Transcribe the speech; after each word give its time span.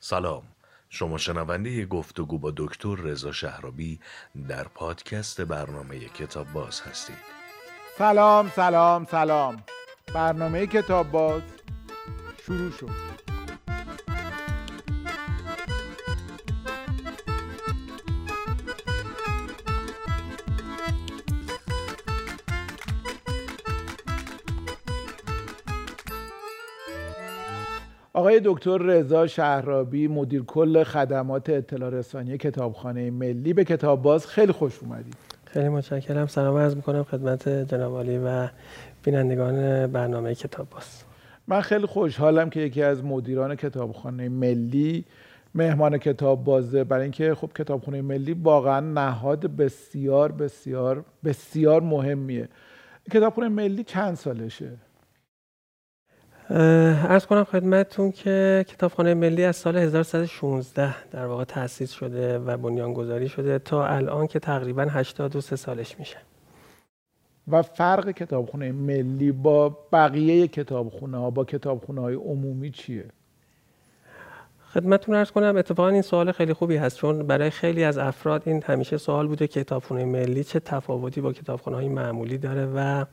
سلام. 0.00 0.42
شما 0.90 1.18
شنونده 1.18 1.86
گفتگو 1.86 2.38
با 2.38 2.52
دکتر 2.56 2.94
رضا 2.96 3.32
شهرابی 3.32 4.00
در 4.48 4.64
پادکست 4.64 5.40
برنامه 5.40 5.98
کتاب 5.98 6.52
باز 6.52 6.80
هستید. 6.80 7.16
سلام 7.98 8.52
سلام 8.56 9.04
سلام. 9.04 9.62
برنامه 10.14 10.66
کتاب 10.66 11.10
باز 11.10 11.42
شروع 12.46 12.70
شد. 12.70 13.37
آقای 28.28 28.40
دکتر 28.44 28.78
رضا 28.78 29.26
شهرابی 29.26 30.08
مدیر 30.08 30.42
کل 30.42 30.84
خدمات 30.84 31.50
اطلاع 31.50 31.90
رسانی 31.90 32.38
کتابخانه 32.38 33.10
ملی 33.10 33.52
به 33.52 33.64
کتاب 33.64 34.02
باز 34.02 34.26
خیلی 34.26 34.52
خوش 34.52 34.78
اومدید. 34.82 35.14
خیلی 35.44 35.68
متشکرم. 35.68 36.26
سلام 36.26 36.56
عرض 36.56 36.76
می‌کنم 36.76 37.02
خدمت 37.02 37.48
جناب 37.48 38.06
و 38.24 38.48
بینندگان 39.02 39.86
برنامه 39.86 40.34
کتاب 40.34 40.70
باز. 40.70 41.02
من 41.46 41.60
خیلی 41.60 41.86
خوشحالم 41.86 42.50
که 42.50 42.60
یکی 42.60 42.82
از 42.82 43.04
مدیران 43.04 43.54
کتابخانه 43.54 44.28
ملی 44.28 45.04
مهمان 45.54 45.98
کتاب 45.98 46.44
بازه 46.44 46.84
برای 46.84 47.02
اینکه 47.02 47.34
خب 47.34 47.50
کتابخانه 47.54 48.02
ملی 48.02 48.32
واقعا 48.32 48.80
نهاد 48.80 49.56
بسیار 49.56 50.32
بسیار 50.32 51.04
بسیار 51.24 51.82
مهمیه. 51.82 52.48
کتابخانه 53.12 53.48
ملی 53.48 53.84
چند 53.84 54.14
سالشه؟ 54.16 54.70
ارز 56.50 57.26
کنم 57.26 57.44
خدمتتون 57.44 58.12
که 58.12 58.64
کتابخانه 58.68 59.14
ملی 59.14 59.44
از 59.44 59.56
سال 59.56 59.76
1116 59.76 60.94
در 61.10 61.26
واقع 61.26 61.44
تأسیس 61.44 61.90
شده 61.90 62.38
و 62.38 62.56
بنیانگذاری 62.56 63.28
شده 63.28 63.58
تا 63.58 63.86
الان 63.86 64.26
که 64.26 64.38
تقریبا 64.38 64.82
83 64.82 65.56
سالش 65.56 65.98
میشه 65.98 66.16
و 67.48 67.62
فرق 67.62 68.10
کتابخانه 68.10 68.72
ملی 68.72 69.32
با 69.32 69.78
بقیه 69.92 70.48
کتابخونه 70.48 71.18
ها 71.18 71.30
با 71.30 71.44
کتابخونه 71.44 72.00
های 72.00 72.14
عمومی 72.14 72.70
چیه؟ 72.70 73.04
خدمتتون 74.74 75.14
ارز 75.14 75.30
کنم 75.30 75.56
اتفاقا 75.56 75.88
این 75.88 76.02
سوال 76.02 76.32
خیلی 76.32 76.52
خوبی 76.52 76.76
هست 76.76 76.96
چون 76.96 77.26
برای 77.26 77.50
خیلی 77.50 77.84
از 77.84 77.98
افراد 77.98 78.42
این 78.46 78.62
همیشه 78.66 78.96
سوال 78.96 79.26
بوده 79.26 79.46
که 79.46 79.64
کتابخونه 79.64 80.04
ملی 80.04 80.44
چه 80.44 80.60
تفاوتی 80.60 81.20
با 81.20 81.32
کتابخونه 81.32 81.76
های 81.76 81.88
معمولی 81.88 82.38
داره 82.38 82.66
و 82.74 83.04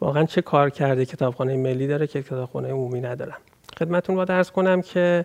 واقعا 0.00 0.24
چه 0.24 0.42
کار 0.42 0.70
کرده 0.70 1.04
کتابخانه 1.04 1.56
ملی 1.56 1.86
داره 1.86 2.06
که 2.06 2.22
کتابخانه 2.22 2.68
عمومی 2.68 3.00
ندارم 3.00 3.36
خدمتون 3.78 4.16
با 4.16 4.24
درس 4.24 4.50
کنم 4.50 4.82
که 4.82 5.24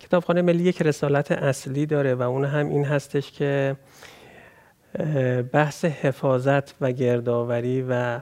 کتابخانه 0.00 0.42
ملی 0.42 0.62
یک 0.62 0.82
رسالت 0.82 1.32
اصلی 1.32 1.86
داره 1.86 2.14
و 2.14 2.22
اون 2.22 2.44
هم 2.44 2.68
این 2.68 2.84
هستش 2.84 3.32
که 3.32 3.76
بحث 5.52 5.84
حفاظت 5.84 6.74
و 6.80 6.92
گردآوری 6.92 7.84
و 7.88 8.20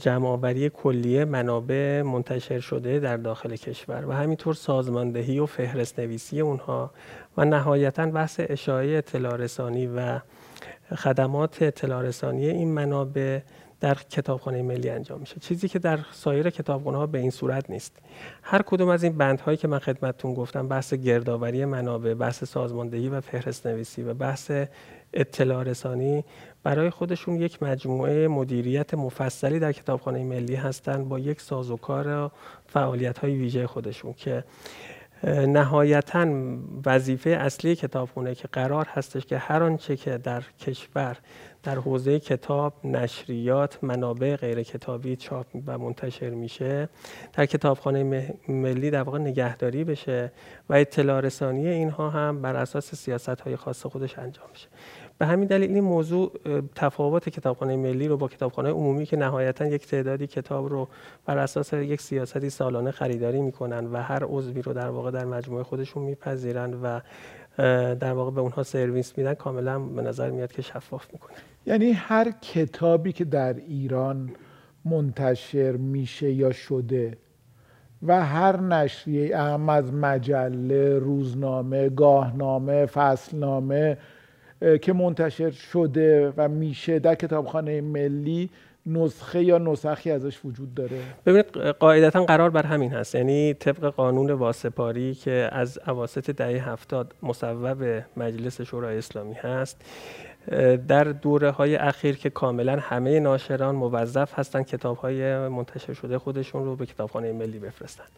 جمعآوری 0.00 0.70
کلیه 0.70 1.24
منابع 1.24 2.02
منتشر 2.02 2.60
شده 2.60 2.98
در 2.98 3.16
داخل 3.16 3.56
کشور 3.56 4.06
و 4.06 4.12
همینطور 4.12 4.54
سازماندهی 4.54 5.38
و 5.38 5.46
فهرست 5.46 6.00
نویسی 6.00 6.40
اونها 6.40 6.90
و 7.36 7.44
نهایتا 7.44 8.06
بحث 8.06 8.40
اشاعه 8.48 8.98
اطلاع 8.98 9.36
رسانی 9.36 9.86
و 9.86 10.20
خدمات 10.96 11.62
اطلاع 11.62 12.02
رسانی 12.02 12.46
این 12.46 12.68
منابع 12.68 13.40
در 13.80 13.94
کتابخانه 13.94 14.62
ملی 14.62 14.90
انجام 14.90 15.20
میشه. 15.20 15.40
چیزی 15.40 15.68
که 15.68 15.78
در 15.78 15.98
سایر 16.12 16.50
کتابخانه 16.50 16.96
ها 16.98 17.06
به 17.06 17.18
این 17.18 17.30
صورت 17.30 17.70
نیست. 17.70 17.96
هر 18.42 18.62
کدوم 18.62 18.88
از 18.88 19.02
این 19.02 19.18
بندهایی 19.18 19.56
که 19.56 19.68
من 19.68 19.78
خدمتتون 19.78 20.34
گفتم 20.34 20.68
بحث 20.68 20.94
گردآوری 20.94 21.64
منابع 21.64 22.14
بحث 22.14 22.44
سازماندهی 22.44 23.08
و 23.08 23.20
فهرست 23.20 23.66
نویسی 23.66 24.02
و 24.02 24.14
بحث 24.14 24.50
اطلاع 25.12 25.62
رسانی 25.62 26.24
برای 26.62 26.90
خودشون 26.90 27.36
یک 27.36 27.62
مجموعه 27.62 28.28
مدیریت 28.28 28.94
مفصلی 28.94 29.58
در 29.58 29.72
کتابخانه 29.72 30.24
ملی 30.24 30.54
هستند 30.54 31.08
با 31.08 31.18
یک 31.18 31.40
سازوکار 31.40 32.30
فعالیت 32.66 33.18
های 33.18 33.34
ویژه 33.34 33.66
خودشون 33.66 34.12
که 34.12 34.44
نهایتا 35.26 36.26
وظیفه 36.86 37.30
اصلی 37.30 37.76
کتابخونه 37.76 38.34
که 38.34 38.48
قرار 38.52 38.86
هستش 38.90 39.26
که 39.26 39.38
هر 39.38 39.62
آنچه 39.62 39.96
که 39.96 40.18
در 40.18 40.42
کشور 40.58 41.16
در 41.64 41.78
حوزه 41.78 42.20
کتاب 42.20 42.74
نشریات 42.86 43.84
منابع 43.84 44.36
غیر 44.36 44.62
کتابی 44.62 45.16
چاپ 45.16 45.46
و 45.66 45.78
منتشر 45.78 46.30
میشه. 46.30 46.88
در 47.32 47.46
کتابخانه 47.46 48.34
ملی 48.48 48.90
در 48.90 49.02
واقع 49.02 49.18
نگهداری 49.18 49.84
بشه 49.84 50.32
و 50.68 50.74
اطلاع 50.74 51.20
رسانی 51.20 51.68
اینها 51.68 52.10
هم 52.10 52.42
بر 52.42 52.56
اساس 52.56 52.94
سیاست 52.94 53.40
های 53.40 53.56
خاص 53.56 53.86
خودش 53.86 54.18
انجام 54.18 54.46
میشه 54.52 54.68
به 55.18 55.26
همین 55.26 55.48
دلیل 55.48 55.70
این 55.70 55.84
موضوع 55.84 56.32
تفاوت 56.74 57.28
کتابخانه 57.28 57.76
ملی 57.76 58.08
رو 58.08 58.16
با 58.16 58.28
کتابخانه 58.28 58.70
عمومی 58.70 59.06
که 59.06 59.16
نهایتا 59.16 59.66
یک 59.66 59.86
تعدادی 59.86 60.26
کتاب 60.26 60.68
رو 60.68 60.88
بر 61.26 61.38
اساس 61.38 61.72
یک 61.72 62.00
سیاستی 62.00 62.50
سالانه 62.50 62.90
خریداری 62.90 63.40
می‌کنن 63.40 63.86
و 63.86 64.02
هر 64.02 64.24
عضوی 64.24 64.62
رو 64.62 64.72
در 64.72 64.88
واقع 64.88 65.10
در 65.10 65.24
مجموعه 65.24 65.64
خودشون 65.64 66.02
میپذیرن 66.02 66.74
و 66.74 67.00
در 67.94 68.12
واقع 68.12 68.30
به 68.30 68.40
اونها 68.40 68.62
سرویس 68.62 69.18
میدن 69.18 69.34
کاملا 69.34 69.78
به 69.78 70.02
نظر 70.02 70.30
میاد 70.30 70.52
که 70.52 70.62
شفاف 70.62 71.06
می‌کنه. 71.12 71.36
یعنی 71.66 71.92
هر 71.92 72.30
کتابی 72.30 73.12
که 73.12 73.24
در 73.24 73.54
ایران 73.54 74.30
منتشر 74.84 75.72
میشه 75.72 76.32
یا 76.32 76.52
شده 76.52 77.16
و 78.02 78.24
هر 78.24 78.60
نشریه 78.60 79.38
اهم 79.38 79.68
از 79.68 79.92
مجله، 79.92 80.98
روزنامه، 80.98 81.88
گاهنامه، 81.88 82.86
فصلنامه 82.86 83.98
که 84.82 84.92
منتشر 84.92 85.50
شده 85.50 86.32
و 86.36 86.48
میشه 86.48 86.98
در 86.98 87.14
کتابخانه 87.14 87.80
ملی 87.80 88.50
نسخه 88.86 89.44
یا 89.44 89.58
نسخی 89.58 90.10
ازش 90.10 90.40
وجود 90.44 90.74
داره. 90.74 90.98
ببینید 91.26 91.56
قاعدتا 91.56 92.24
قرار 92.24 92.50
بر 92.50 92.66
همین 92.66 92.92
هست. 92.92 93.14
یعنی 93.14 93.54
طبق 93.54 93.84
قانون 93.84 94.30
واسپاری 94.30 95.14
که 95.14 95.48
از 95.52 95.78
اواسط 95.86 96.30
دهه 96.30 96.70
هفتاد 96.70 97.14
مصوب 97.22 98.02
مجلس 98.16 98.60
شورای 98.60 98.98
اسلامی 98.98 99.34
هست 99.34 99.84
در 100.88 101.04
دوره 101.04 101.50
های 101.50 101.76
اخیر 101.76 102.16
که 102.16 102.30
کاملا 102.30 102.76
همه 102.80 103.20
ناشران 103.20 103.74
موظف 103.74 104.38
هستند 104.38 104.66
کتاب 104.66 104.96
های 104.96 105.48
منتشر 105.48 105.92
شده 105.92 106.18
خودشون 106.18 106.64
رو 106.64 106.76
به 106.76 106.86
کتابخانه 106.86 107.32
ملی 107.32 107.58
بفرستند 107.58 108.08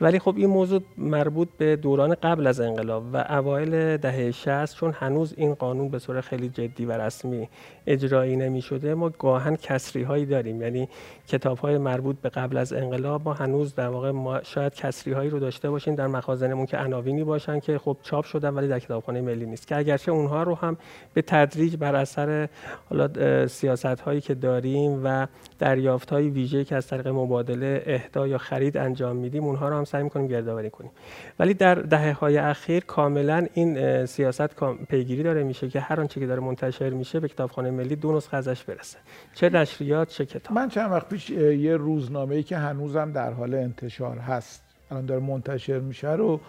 ولی 0.00 0.18
خب 0.18 0.34
این 0.36 0.46
موضوع 0.46 0.82
مربوط 0.98 1.48
به 1.58 1.76
دوران 1.76 2.14
قبل 2.14 2.46
از 2.46 2.60
انقلاب 2.60 3.04
و 3.12 3.16
اوایل 3.28 3.96
دهه 3.96 4.30
60 4.30 4.76
چون 4.76 4.92
هنوز 4.92 5.34
این 5.36 5.54
قانون 5.54 5.88
به 5.88 5.98
صورت 5.98 6.24
خیلی 6.24 6.48
جدی 6.48 6.84
و 6.84 6.92
رسمی 6.92 7.48
اجرایی 7.86 8.36
نمی 8.36 8.62
شده 8.62 8.94
ما 8.94 9.08
گاهن 9.08 9.56
کسری 9.56 10.02
هایی 10.02 10.26
داریم. 10.26 10.62
یعنی 10.62 10.88
کتاب 11.28 11.58
های 11.58 11.78
مربوط 11.78 12.16
به 12.16 12.28
قبل 12.28 12.56
از 12.56 12.72
انقلاب 12.72 13.24
ما 13.24 13.32
هنوز 13.32 13.74
در 13.74 13.88
واقع 13.88 14.10
ما 14.10 14.42
شاید 14.42 14.74
کسری 14.74 15.12
هایی 15.12 15.30
رو 15.30 15.38
داشته 15.38 15.70
باشیم 15.70 15.94
در 15.94 16.06
مخازنمون 16.06 16.66
که 16.66 16.78
عناوینی 16.78 17.24
باشن 17.24 17.60
که 17.60 17.78
خب 17.78 17.96
چاپ 18.02 18.24
شدن 18.24 18.54
ولی 18.54 18.68
در 18.68 18.78
کتابخانه 18.78 19.20
ملی 19.20 19.46
نیست. 19.46 19.66
که 19.66 19.76
اگرچه 19.76 20.12
اونها 20.12 20.42
رو 20.42 20.54
هم 20.54 20.76
به 21.14 21.22
تدریج 21.22 21.57
بر 21.66 21.96
اثر 21.96 22.48
حالا 22.90 23.46
سیاست 23.46 23.86
هایی 23.86 24.20
که 24.20 24.34
داریم 24.34 25.00
و 25.04 25.26
دریافت 25.58 26.10
های 26.10 26.28
ویژه 26.28 26.64
که 26.64 26.76
از 26.76 26.86
طریق 26.86 27.08
مبادله 27.08 27.82
اهدا 27.86 28.26
یا 28.26 28.38
خرید 28.38 28.76
انجام 28.76 29.16
میدیم 29.16 29.44
اونها 29.44 29.68
رو 29.68 29.76
هم 29.76 29.84
سعی 29.84 30.02
می‌کنیم 30.02 30.26
گردآوری 30.26 30.70
کنیم. 30.70 30.90
ولی 31.38 31.54
در 31.54 31.74
دهه 31.74 32.12
های 32.12 32.38
اخیر 32.38 32.84
کاملا 32.84 33.46
این 33.54 34.06
سیاست 34.06 34.54
پیگیری 34.88 35.22
داره 35.22 35.42
میشه 35.42 35.68
که 35.68 35.80
هر 35.80 36.00
آنچه 36.00 36.20
که 36.20 36.26
داره 36.26 36.40
منتشر 36.40 36.90
میشه 36.90 37.20
به 37.20 37.28
کتابخانه 37.28 37.70
ملی 37.70 37.96
دو 37.96 38.16
نسخه 38.16 38.36
ازش 38.36 38.64
برسه. 38.64 38.98
چه 39.34 39.50
نشریات 39.50 40.08
چه 40.08 40.26
کتاب. 40.26 40.52
من 40.52 40.68
چند 40.68 40.92
وقت 40.92 41.08
پیش 41.08 41.30
یه 41.30 41.76
روزنامه 41.76 42.34
ای 42.34 42.42
که 42.42 42.56
هنوزم 42.56 43.12
در 43.12 43.32
حال 43.32 43.54
انتشار 43.54 44.18
هست 44.18 44.62
الان 44.90 45.06
داره 45.06 45.20
منتشر 45.20 45.78
میشه 45.78 46.12
رو 46.12 46.40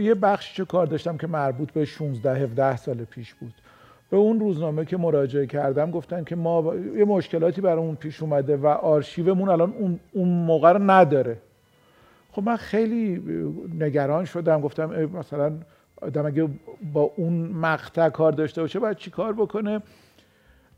یه 0.00 0.14
بخش 0.14 0.54
چه 0.54 0.64
کار 0.64 0.86
داشتم 0.86 1.16
که 1.16 1.26
مربوط 1.26 1.72
به 1.72 1.84
16 1.84 2.34
17 2.34 2.76
سال 2.76 3.04
پیش 3.04 3.34
بود. 3.34 3.54
به 4.10 4.16
اون 4.16 4.40
روزنامه 4.40 4.84
که 4.84 4.96
مراجعه 4.96 5.46
کردم 5.46 5.90
گفتن 5.90 6.24
که 6.24 6.36
ما 6.36 6.74
یه 6.96 7.04
مشکلاتی 7.04 7.60
برامون 7.60 7.94
پیش 7.94 8.22
اومده 8.22 8.56
و 8.56 8.66
آرشیومون 8.66 9.48
الان 9.48 9.74
اون, 9.78 10.00
اون 10.12 10.28
موقع 10.28 10.72
رو 10.72 10.90
نداره. 10.90 11.36
خب 12.32 12.42
من 12.42 12.56
خیلی 12.56 13.22
نگران 13.78 14.24
شدم 14.24 14.60
گفتم 14.60 15.04
مثلا 15.04 15.52
آدم 16.02 16.26
اگه 16.26 16.48
با 16.92 17.12
اون 17.16 17.32
مقطع 17.48 18.08
کار 18.08 18.32
داشته 18.32 18.60
باشه 18.60 18.78
باید 18.78 18.96
چی 18.96 19.10
کار 19.10 19.32
بکنه؟ 19.32 19.82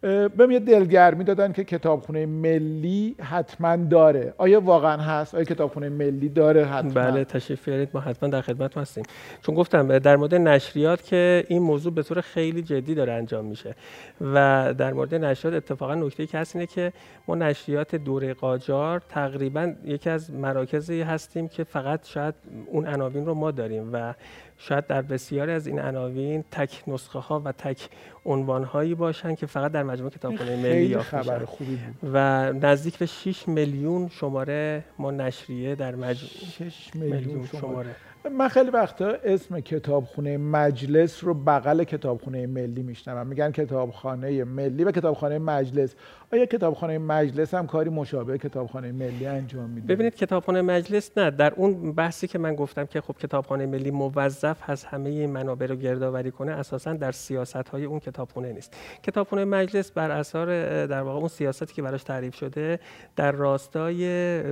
بهم 0.02 0.50
یه 0.50 0.58
دلگرمی 0.58 1.24
دادن 1.24 1.52
که 1.52 1.64
کتابخونه 1.64 2.26
ملی 2.26 3.16
حتما 3.20 3.76
داره. 3.76 4.34
آیا 4.38 4.60
واقعا 4.60 4.96
هست؟ 4.96 5.34
آیا 5.34 5.44
کتابخونه 5.44 5.88
ملی 5.88 6.28
داره 6.28 6.64
حتما؟ 6.64 6.90
بله 6.90 7.24
تشریف 7.24 7.68
بیارید 7.68 7.88
ما 7.94 8.00
حتما 8.00 8.28
در 8.28 8.40
خدمت 8.40 8.78
هستیم. 8.78 9.04
چون 9.42 9.54
گفتم 9.54 9.98
در 9.98 10.16
مورد 10.16 10.34
نشریات 10.34 11.02
که 11.02 11.44
این 11.48 11.62
موضوع 11.62 11.92
به 11.92 12.02
طور 12.02 12.20
خیلی 12.20 12.62
جدی 12.62 12.94
داره 12.94 13.12
انجام 13.12 13.44
میشه. 13.44 13.74
و 14.20 14.74
در 14.78 14.92
مورد 14.92 15.14
نشریات 15.14 15.56
اتفاقا 15.56 15.94
نکته 15.94 16.26
که 16.26 16.38
هست 16.38 16.56
اینه 16.56 16.66
که 16.66 16.92
ما 17.28 17.34
نشریات 17.34 17.94
دوره 17.94 18.34
قاجار 18.34 19.02
تقریبا 19.08 19.72
یکی 19.84 20.10
از 20.10 20.30
مراکزی 20.30 21.02
هستیم 21.02 21.48
که 21.48 21.64
فقط 21.64 22.06
شاید 22.06 22.34
اون 22.66 22.86
عناوین 22.86 23.26
رو 23.26 23.34
ما 23.34 23.50
داریم 23.50 23.90
و 23.92 24.14
شاید 24.56 24.86
در 24.86 25.02
بسیاری 25.02 25.52
از 25.52 25.66
این 25.66 25.80
عناوین 25.80 26.44
تک 26.50 26.82
نسخه 26.86 27.18
ها 27.18 27.42
و 27.44 27.52
تک 27.52 27.88
عنوان 28.26 28.64
هایی 28.64 28.94
باشن 28.94 29.34
که 29.34 29.46
فقط 29.46 29.72
در 29.72 29.82
مجموعه 29.92 30.10
کتابخانه 30.10 30.56
ملی 30.56 30.86
یافت 30.86 31.08
خبر 31.08 31.44
خوبی 31.44 31.76
بود. 31.76 32.10
و 32.12 32.52
نزدیک 32.52 32.98
به 32.98 33.06
6 33.06 33.48
میلیون 33.48 34.08
شماره 34.08 34.84
ما 34.98 35.10
نشریه 35.10 35.74
در 35.74 35.94
مجموعه 35.94 36.70
6 36.70 36.90
میلیون 36.94 37.46
شماره. 37.46 37.96
من 38.30 38.48
خیلی 38.48 38.70
وقتا 38.70 39.08
اسم 39.24 39.60
کتابخونه 39.60 40.36
مجلس 40.36 41.24
رو 41.24 41.34
بغل 41.34 41.84
کتابخونه 41.84 42.46
ملی 42.46 42.82
میشنوم. 42.82 43.26
میگن 43.26 43.50
کتابخانه 43.50 44.44
ملی 44.44 44.84
و 44.84 44.90
کتابخانه 44.90 45.38
مجلس. 45.38 45.94
آیا 46.32 46.46
کتابخانه 46.46 46.98
مجلس 46.98 47.54
هم 47.54 47.66
کاری 47.66 47.90
مشابه 47.90 48.38
کتابخانه 48.38 48.92
ملی 48.92 49.26
انجام 49.26 49.70
میده؟ 49.70 49.94
ببینید 49.94 50.14
کتابخانه 50.14 50.62
مجلس 50.62 51.10
نه. 51.16 51.30
در 51.30 51.54
اون 51.54 51.92
بحثی 51.92 52.26
که 52.26 52.38
من 52.38 52.54
گفتم 52.54 52.86
که 52.86 53.00
خب 53.00 53.16
کتابخانه 53.18 53.66
ملی 53.66 53.90
موظف 53.90 54.70
هست 54.70 54.86
همه 54.86 55.26
منابع 55.26 55.66
رو 55.66 55.76
گردآوری 55.76 56.30
کنه 56.30 56.52
اساسا 56.52 56.92
در 56.92 57.12
سیاست 57.12 57.68
های 57.68 57.84
اون 57.84 58.00
کتابخونه 58.00 58.52
نیست. 58.52 58.76
کتابخانه 59.02 59.44
مجلس 59.44 59.90
بر 59.90 60.10
اثر 60.10 60.46
در 60.86 61.02
واقع 61.02 61.18
اون 61.18 61.28
سیاستی 61.28 61.74
که 61.74 61.82
براش 61.82 62.02
تعریف 62.02 62.34
شده 62.34 62.78
در 63.16 63.32
راستای 63.32 64.42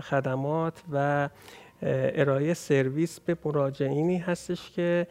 خدمات 0.00 0.82
و 0.92 1.28
ارائه 1.84 2.54
سرویس 2.54 3.20
به 3.20 3.36
مراجعینی 3.44 4.18
هستش 4.18 4.70
که 4.70 5.06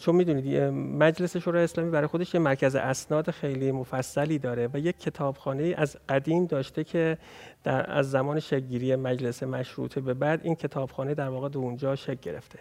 چون 0.00 0.14
می‌دونید 0.14 0.58
مجلس 0.72 1.36
شورای 1.36 1.64
اسلامی 1.64 1.90
برای 1.90 2.06
خودش 2.06 2.34
یه 2.34 2.40
مرکز 2.40 2.74
اسناد 2.74 3.30
خیلی 3.30 3.72
مفصلی 3.72 4.38
داره 4.38 4.68
و 4.74 4.78
یک 4.78 5.00
کتابخانه 5.00 5.74
از 5.76 5.96
قدیم 6.08 6.46
داشته 6.46 6.84
که 6.84 7.18
در 7.66 7.90
از 7.90 8.10
زمان 8.10 8.40
شگیری 8.40 8.96
مجلس 8.96 9.42
مشروطه 9.42 10.00
به 10.00 10.14
بعد 10.14 10.40
این 10.42 10.54
کتابخانه 10.54 11.14
در 11.14 11.28
واقع 11.28 11.48
دو 11.48 11.58
اونجا 11.58 11.96
شکل 11.96 12.18
گرفته 12.22 12.58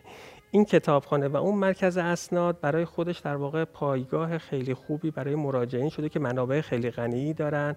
این 0.56 0.66
کتابخانه 0.66 1.28
و 1.28 1.38
اون 1.38 1.56
مرکز 1.56 1.98
اسناد 1.98 2.60
برای 2.60 2.86
خودش 2.86 3.20
در 3.20 3.36
واقع 3.36 3.66
پایگاه 3.66 4.38
خیلی 4.38 4.74
خوبی 4.74 5.12
برای 5.12 5.36
مراجعین 5.36 5.90
شده 5.90 6.10
که 6.10 6.20
منابع 6.20 6.62
خیلی 6.62 6.92
غنی 6.92 7.34
دارن 7.34 7.76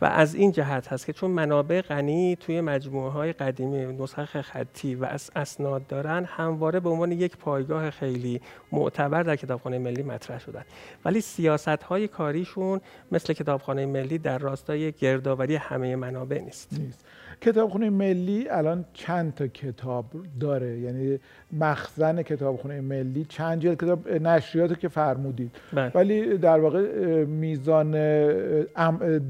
و 0.00 0.04
از 0.04 0.34
این 0.34 0.52
جهت 0.52 0.92
هست 0.92 1.06
که 1.06 1.12
چون 1.12 1.30
منابع 1.30 1.80
غنی 1.80 2.36
توی 2.36 2.60
مجموعه 2.60 3.10
های 3.10 3.32
قدیمی 3.32 3.86
نسخه 3.86 4.42
خطی 4.42 4.94
و 4.94 5.08
اسناد 5.36 5.86
دارن 5.86 6.24
همواره 6.24 6.80
به 6.80 6.88
عنوان 6.88 7.12
یک 7.12 7.36
پایگاه 7.36 7.90
خیلی 7.90 8.40
معتبر 8.72 9.22
در 9.22 9.36
کتابخانه 9.36 9.78
ملی 9.78 10.02
مطرح 10.02 10.38
شدن 10.38 10.64
ولی 11.04 11.20
سیاست 11.20 11.68
های 11.68 12.08
کاریشون 12.08 12.80
مثل 13.12 13.32
کتابخانه 13.32 13.86
ملی 13.86 14.18
در 14.18 14.38
راستای 14.38 14.92
گردآوری 14.92 15.56
همه 15.56 15.96
منابع 15.96 16.38
نیست. 16.38 16.69
نیست. 16.78 17.04
کتابخونه 17.40 17.90
ملی 17.90 18.48
الان 18.48 18.84
چند 18.94 19.34
تا 19.34 19.46
کتاب 19.46 20.04
داره 20.40 20.78
یعنی 20.78 21.18
مخزن 21.52 22.22
کتابخونه 22.22 22.80
ملی 22.80 23.24
چند 23.24 23.60
جلد 23.60 23.82
کتاب 23.82 24.08
نشریات 24.08 24.80
که 24.80 24.88
فرمودید 24.88 25.56
بله. 25.72 25.92
ولی 25.94 26.38
در 26.38 26.60
واقع 26.60 27.24
میزان 27.24 27.90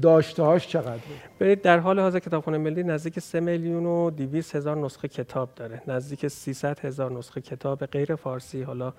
داشته 0.01 0.43
هاش 0.43 0.67
چقدره 0.67 0.99
برید 1.39 1.61
در 1.61 1.79
حال 1.79 1.99
حاضر 1.99 2.19
کتابخونه 2.19 2.57
ملی 2.57 2.83
نزدیک 2.83 3.19
3 3.19 3.39
میلیون 3.39 3.85
و 3.85 4.09
200 4.09 4.55
هزار 4.55 4.77
نسخه 4.77 5.07
کتاب 5.07 5.49
داره 5.55 5.81
نزدیک 5.87 6.27
300 6.27 6.79
هزار 6.79 7.11
نسخه 7.11 7.41
کتاب 7.41 7.85
غیر 7.85 8.15
فارسی 8.15 8.61
حالا 8.61 8.93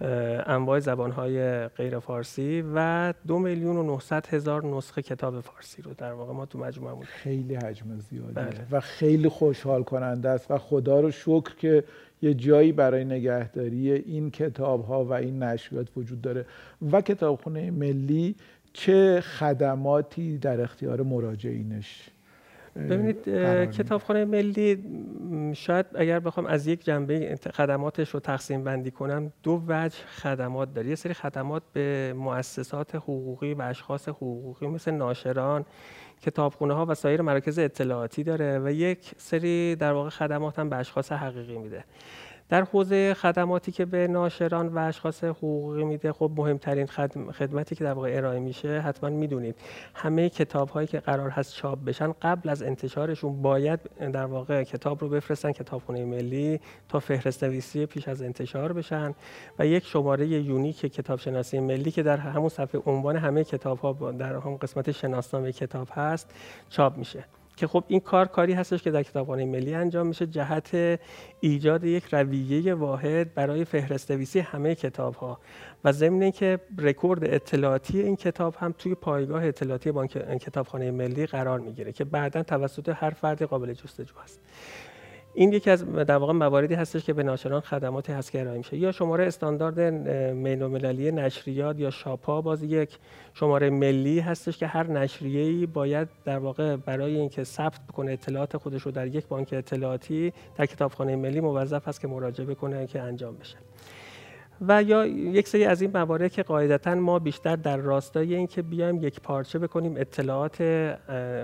انواع 0.00 0.78
زبانهای 0.78 1.68
غیر 1.68 1.98
فارسی 1.98 2.64
و 2.74 3.14
دو 3.26 3.38
میلیون 3.38 3.76
و 3.76 3.82
900 3.82 4.26
هزار 4.26 4.66
نسخه 4.66 5.02
کتاب 5.02 5.40
فارسی 5.40 5.82
رو 5.82 5.94
در 5.94 6.12
واقع 6.12 6.32
ما 6.32 6.46
تو 6.46 6.58
مجموعه 6.58 6.94
بود 6.94 7.06
خیلی 7.06 7.54
حجم 7.54 7.98
زیادیه. 8.10 8.32
بله. 8.34 8.66
و 8.70 8.80
خیلی 8.80 9.28
خوشحال 9.28 9.82
کننده 9.82 10.28
است 10.28 10.50
و 10.50 10.58
خدا 10.58 11.00
رو 11.00 11.10
شکر 11.10 11.56
که 11.58 11.84
یه 12.22 12.34
جایی 12.34 12.72
برای 12.72 13.04
نگهداری 13.04 13.92
این 13.92 14.30
کتاب 14.30 14.84
ها 14.84 15.04
و 15.04 15.12
این 15.12 15.42
نشریات 15.42 15.86
وجود 15.96 16.20
داره. 16.20 16.46
و 16.92 17.00
کتابخونه 17.00 17.70
ملی 17.70 18.34
چه 18.72 19.20
خدماتی 19.20 20.38
در 20.38 20.60
اختیار 20.60 21.02
مراجعینش 21.02 22.10
ببینید 22.78 23.24
کتابخانه 23.70 24.24
ملی 24.24 24.84
شاید 25.54 25.86
اگر 25.94 26.20
بخوام 26.20 26.46
از 26.46 26.66
یک 26.66 26.84
جنبه 26.84 27.38
خدماتش 27.54 28.10
رو 28.10 28.20
تقسیم 28.20 28.64
بندی 28.64 28.90
کنم 28.90 29.32
دو 29.42 29.62
وجه 29.68 29.96
خدمات 30.06 30.74
داره. 30.74 30.88
یه 30.88 30.94
سری 30.94 31.14
خدمات 31.14 31.62
به 31.72 32.14
مؤسسات 32.16 32.94
حقوقی 32.94 33.54
و 33.54 33.62
اشخاص 33.62 34.08
حقوقی 34.08 34.66
مثل 34.66 34.90
ناشران 34.90 35.64
کتابخونه 36.22 36.74
ها 36.74 36.86
و 36.86 36.94
سایر 36.94 37.22
مراکز 37.22 37.58
اطلاعاتی 37.58 38.24
داره 38.24 38.58
و 38.58 38.70
یک 38.70 39.10
سری 39.16 39.76
در 39.76 39.92
واقع 39.92 40.08
خدمات 40.08 40.58
هم 40.58 40.68
به 40.68 40.76
اشخاص 40.76 41.12
حقیقی 41.12 41.58
میده. 41.58 41.84
در 42.48 42.64
حوزه 42.64 43.14
خدماتی 43.14 43.72
که 43.72 43.84
به 43.84 44.08
ناشران 44.08 44.68
و 44.68 44.78
اشخاص 44.78 45.24
حقوقی 45.24 45.84
میده 45.84 46.12
خب 46.12 46.32
مهمترین 46.36 46.86
خدمتی 47.32 47.74
که 47.74 47.84
در 47.84 47.92
واقع 47.92 48.16
ارائه 48.16 48.40
میشه 48.40 48.80
حتما 48.80 49.10
می‌دونید 49.10 49.56
همه 49.94 50.28
کتاب 50.28 50.68
هایی 50.68 50.86
که 50.86 51.00
قرار 51.00 51.30
هست 51.30 51.54
چاپ 51.54 51.78
بشن 51.84 52.12
قبل 52.22 52.48
از 52.48 52.62
انتشارشون 52.62 53.42
باید 53.42 53.80
در 53.98 54.24
واقع 54.24 54.62
کتاب 54.62 55.02
رو 55.02 55.08
بفرستن 55.08 55.52
کتابخونه 55.52 56.04
ملی 56.04 56.60
تا 56.88 56.98
فهرست 56.98 57.44
نویسی 57.44 57.86
پیش 57.86 58.08
از 58.08 58.22
انتشار 58.22 58.72
بشن. 58.72 59.14
و 59.58 59.66
یک 59.66 59.86
شماره 59.86 60.26
یونیک 60.26 60.80
کتاب 60.80 61.18
شناسی 61.18 61.60
ملی 61.60 61.90
که 61.90 62.02
در 62.02 62.16
همون 62.16 62.48
صفحه 62.48 62.80
عنوان 62.86 63.16
همه 63.16 63.44
کتاب 63.44 63.78
ها 63.78 64.12
در 64.12 64.34
هم 64.34 64.56
قسمت 64.56 64.90
شناسنامه 64.90 65.52
کتاب 65.52 65.88
هست 65.92 66.34
چاپ 66.68 66.96
میشه. 66.96 67.24
که 67.58 67.66
خب 67.66 67.84
این 67.88 68.00
کار 68.00 68.26
کاری 68.26 68.52
هستش 68.52 68.82
که 68.82 68.90
در 68.90 69.02
کتابخانه 69.02 69.44
ملی 69.44 69.74
انجام 69.74 70.06
میشه. 70.06 70.26
جهت 70.26 71.00
ایجاد 71.40 71.84
یک 71.84 72.04
رویه 72.12 72.74
واحد 72.74 73.34
برای 73.34 73.64
فهرستویسی 73.64 74.40
همه 74.40 74.74
کتاب 74.74 75.14
ها 75.14 75.40
و 75.84 75.92
ضمن 75.92 76.22
اینکه 76.22 76.60
رکورد 76.78 77.24
اطلاعاتی 77.24 78.00
این 78.00 78.16
کتاب 78.16 78.54
هم 78.58 78.74
توی 78.78 78.94
پایگاه 78.94 79.44
اطلاعاتی 79.46 79.92
بانک 79.92 80.38
کتابخانه 80.38 80.90
ملی 80.90 81.26
قرار 81.26 81.60
می‌گیره 81.60 81.92
که 81.92 82.04
بعدا 82.04 82.42
توسط 82.42 82.88
هر 82.88 83.10
فرد 83.10 83.42
قابل 83.42 83.72
جستجو 83.72 84.18
است 84.24 84.40
این 85.34 85.52
یکی 85.52 85.70
از 85.70 85.94
در 85.94 86.16
واقع 86.16 86.32
مواردی 86.32 86.74
هستش 86.74 87.04
که 87.04 87.12
به 87.12 87.22
ناشران 87.22 87.60
خدماتی 87.60 88.12
هست 88.12 88.32
که 88.32 88.44
میشه. 88.44 88.76
یا 88.76 88.92
شماره 88.92 89.26
استاندارد 89.26 89.80
ملی 89.80 91.12
نشریات 91.12 91.78
یا 91.78 91.90
شاپا 91.90 92.40
باز 92.40 92.62
یک 92.62 92.98
شماره 93.34 93.70
ملی 93.70 94.20
هستش 94.20 94.58
که 94.58 94.66
هر 94.66 94.86
نشریه‌ای 94.86 95.66
باید 95.66 96.08
در 96.24 96.38
واقع 96.38 96.76
برای 96.76 97.16
اینکه 97.16 97.44
ثبت 97.44 97.80
بکنه 97.88 98.12
اطلاعات 98.12 98.56
خودش 98.56 98.82
رو 98.82 98.90
در 98.90 99.06
یک 99.06 99.26
بانک 99.26 99.48
اطلاعاتی 99.52 100.32
در 100.56 100.66
کتابخانه 100.66 101.16
ملی 101.16 101.40
موظف 101.40 101.88
هست 101.88 102.00
که 102.00 102.08
مراجعه 102.08 102.46
بکنه 102.46 102.86
که 102.86 103.00
انجام 103.00 103.36
بشه. 103.36 103.56
و 104.60 104.82
یا 104.82 105.06
یک 105.06 105.48
سری 105.48 105.64
از 105.64 105.82
این 105.82 105.90
موارد 105.94 106.32
که 106.32 106.42
قاعدتا 106.42 106.94
ما 106.94 107.18
بیشتر 107.18 107.56
در 107.56 107.76
راستای 107.76 108.34
اینکه 108.34 108.62
بیایم 108.62 109.02
یک 109.02 109.20
پارچه 109.20 109.58
بکنیم 109.58 109.94
اطلاعات 109.96 110.62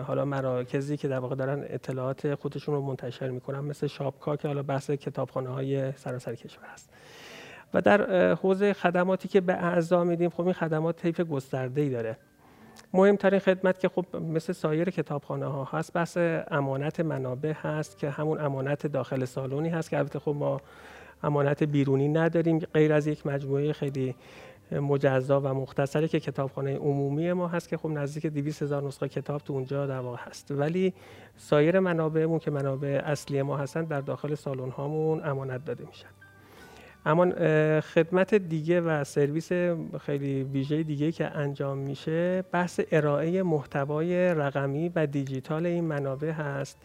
حالا 0.07 0.25
مراکزی 0.25 0.97
که 0.97 1.09
در 1.09 1.19
واقع 1.19 1.35
دارن 1.35 1.65
اطلاعات 1.69 2.35
خودشون 2.35 2.75
رو 2.75 2.81
منتشر 2.83 3.31
می‌کنن 3.31 3.61
مثل 3.61 3.87
شاپکا 3.87 4.37
که 4.37 4.49
حالا 4.49 4.63
بحث 4.63 4.91
کتابخانه 4.91 5.49
های 5.49 5.93
سراسر 5.93 6.35
کشور 6.35 6.65
هست 6.73 6.91
و 7.75 7.81
در 7.81 8.33
حوزه 8.35 8.73
خدماتی 8.73 9.29
که 9.29 9.41
به 9.41 9.53
اعضا 9.53 10.05
میدیم 10.05 10.31
خب 10.31 10.41
این 10.41 10.53
خدمات 10.53 10.97
طیف 11.03 11.21
گسترده 11.21 11.81
ای 11.81 11.91
داره. 11.91 12.17
مهمترین 12.93 13.41
خدمت 13.41 13.81
که 13.81 13.89
خب 13.89 14.17
مثل 14.17 14.53
سایر 14.53 14.91
کتابخانه 14.91 15.47
ها 15.47 15.65
هست 15.65 15.93
بحث 15.93 16.17
امانت 16.51 17.01
منابع 17.01 17.53
هست 17.53 17.99
که 17.99 18.11
همون 18.11 18.41
امانت 18.41 18.87
داخل 18.87 19.25
سالونی 19.25 19.69
هست 19.69 19.91
که 19.91 19.99
البته 19.99 20.19
خب 20.19 20.35
ما 20.39 20.61
امانت 21.27 21.63
بیرونی 21.63 22.09
نداریم 22.09 22.59
غیر 22.59 22.93
از 22.93 23.07
یک 23.07 23.27
مجموعه 23.27 23.73
خیلی 23.73 24.15
مجزا 24.73 25.41
و 25.41 25.55
مختصری 25.55 26.09
که 26.09 26.21
کتابخانه 26.21 26.77
عمومی 26.77 27.33
ما 27.33 27.49
هست 27.49 27.69
که 27.69 27.77
خب 27.77 27.89
نزدیک 27.89 28.27
200 28.27 28.63
هزار 28.63 28.83
نسخه 28.83 29.09
کتاب 29.09 29.41
تو 29.41 29.53
اونجا 29.53 29.87
در 29.87 29.99
واقع 29.99 30.19
هست. 30.21 30.51
ولی 30.51 30.95
سایر 31.37 31.79
منابعمون 31.79 32.39
که 32.39 32.51
منابع 32.51 33.03
اصلی 33.05 33.43
ما 33.43 33.57
هستن 33.57 33.85
در 33.85 34.01
داخل 34.01 34.35
سالن 34.35 34.71
هامون 34.71 35.25
امانت 35.25 35.65
داده 35.65 35.85
میشن. 35.87 36.09
اما 37.07 37.31
خدمت 37.81 38.35
دیگه 38.35 38.81
و 38.81 39.05
سرویس 39.05 39.53
خیلی 40.01 40.43
ویژه 40.43 40.83
دیگه 40.83 41.13
که 41.13 41.27
انجام 41.27 41.79
میشه 41.79 42.43
بحث 42.53 42.81
ارائه 42.93 43.43
محتوای 43.43 44.35
رقمی 44.35 44.93
و 44.95 45.07
دیجیتال 45.07 45.67
این 45.67 45.85
منابع 45.85 46.31
هست. 46.31 46.79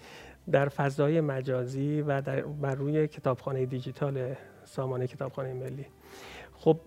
در 0.51 0.70
فضای 0.70 1.22
مجازی 1.22 2.01
و 2.01 2.22
در 2.22 2.41
بر 2.41 2.75
روی 2.75 3.08
کتابخانه 3.08 3.65
دیجیتال 3.65 4.36
سامانه 4.65 5.08
کتابخانه 5.08 5.53
ملی. 5.53 5.86
خب 6.53 6.79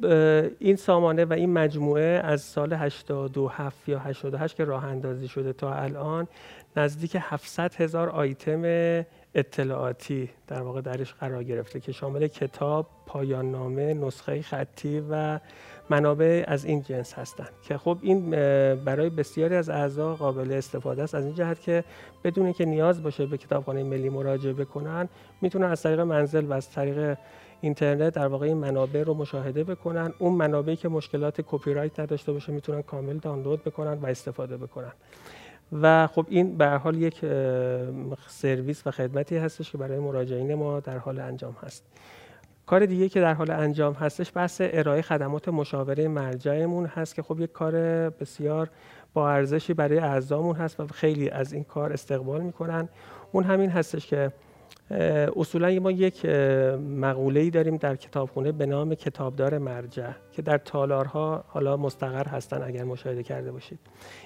این 0.58 0.76
سامانه 0.76 1.24
و 1.24 1.32
این 1.32 1.52
مجموعه 1.52 2.20
از 2.24 2.40
سال 2.40 2.72
87 2.72 3.88
یا 3.88 3.98
88 3.98 4.56
که 4.56 4.64
راه 4.64 4.84
اندازی 4.84 5.28
شده 5.28 5.52
تا 5.52 5.74
الان 5.74 6.28
نزدیک 6.76 7.16
700 7.20 7.74
هزار 7.74 8.10
آیتم 8.10 8.62
اطلاعاتی 9.34 10.30
در 10.48 10.62
واقع 10.62 10.80
درش 10.80 11.14
قرار 11.14 11.44
گرفته 11.44 11.80
که 11.80 11.92
شامل 11.92 12.26
کتاب، 12.26 12.86
پایان 13.06 13.50
نامه، 13.50 13.94
نسخه 13.94 14.42
خطی 14.42 15.02
و 15.10 15.38
منابع 15.92 16.44
از 16.46 16.64
این 16.64 16.82
جنس 16.82 17.14
هستند 17.14 17.50
که 17.62 17.78
خب 17.78 17.98
این 18.02 18.30
برای 18.84 19.10
بسیاری 19.10 19.54
از 19.54 19.68
اعضا 19.68 20.14
قابل 20.14 20.52
استفاده 20.52 21.02
است. 21.02 21.14
از 21.14 21.24
این 21.24 21.34
جهت 21.34 21.60
که 21.60 21.84
بدون 22.24 22.52
که 22.52 22.64
نیاز 22.64 23.02
باشه 23.02 23.26
به 23.26 23.36
کتابخانه 23.38 23.82
ملی 23.82 24.08
مراجعه 24.08 24.52
بکنن 24.52 25.08
می‌تونن 25.40 25.66
از 25.66 25.82
طریق 25.82 26.00
منزل 26.00 26.44
و 26.44 26.52
از 26.52 26.70
طریق 26.70 27.18
اینترنت 27.60 28.14
در 28.14 28.26
واقع 28.26 28.46
این 28.46 28.56
منابع 28.56 29.02
رو 29.02 29.14
مشاهده 29.14 29.64
بکنن. 29.64 30.12
اون 30.18 30.32
منابعی 30.32 30.76
که 30.76 30.88
مشکلات 30.88 31.40
کپی 31.40 31.74
رایت 31.74 32.00
نداشته 32.00 32.32
باشه 32.32 32.52
می‌تونن 32.52 32.82
کامل 32.82 33.18
دانلود 33.18 33.64
بکنن 33.64 33.92
و 33.92 34.06
استفاده 34.06 34.56
بکنن. 34.56 34.92
و 35.82 36.06
خب 36.06 36.26
این 36.28 36.56
به 36.56 36.66
حال 36.68 37.02
یک 37.02 37.20
سرویس 38.28 38.86
و 38.86 38.90
خدمتی 38.90 39.36
هستش 39.36 39.72
که 39.72 39.78
برای 39.78 39.98
مراجعین 39.98 40.54
ما 40.54 40.80
در 40.80 40.98
حال 40.98 41.20
انجام 41.20 41.56
هست. 41.62 41.84
کار 42.66 42.86
دیگه 42.86 43.08
که 43.08 43.20
در 43.20 43.34
حال 43.34 43.50
انجام 43.50 43.92
هستش 43.92 44.32
بحث 44.34 44.60
ارائه 44.64 45.02
خدمات 45.02 45.48
مشاوره 45.48 46.08
مرجعمون 46.08 46.86
هست 46.86 47.14
که 47.14 47.22
خب 47.22 47.40
یک 47.40 47.52
کار 47.52 47.74
بسیار 48.10 48.70
با 49.14 49.30
ارزشی 49.30 49.74
برای 49.74 49.98
اعضامون 49.98 50.56
هست 50.56 50.80
و 50.80 50.86
خیلی 50.86 51.30
از 51.30 51.52
این 51.52 51.64
کار 51.64 51.92
استقبال 51.92 52.40
می‌کنن. 52.40 52.88
اون 53.32 53.44
همین 53.44 53.70
هستش 53.70 54.06
که 54.06 54.32
اصولا 55.36 55.80
ما 55.80 55.90
یک 55.90 56.26
مقوله 56.96 57.40
ای 57.40 57.50
داریم 57.50 57.76
در 57.76 57.96
کتابخونه 57.96 58.52
به 58.52 58.66
نام 58.66 58.94
کتابدار 58.94 59.58
مرجع 59.58 60.10
که 60.32 60.42
در 60.42 60.58
تالارها 60.58 61.44
حالا 61.48 61.76
مستقر 61.76 62.28
هستن 62.28 62.62
اگر 62.62 62.84
مشاهده 62.84 63.22
کرده 63.22 63.52
باشید. 63.52 63.78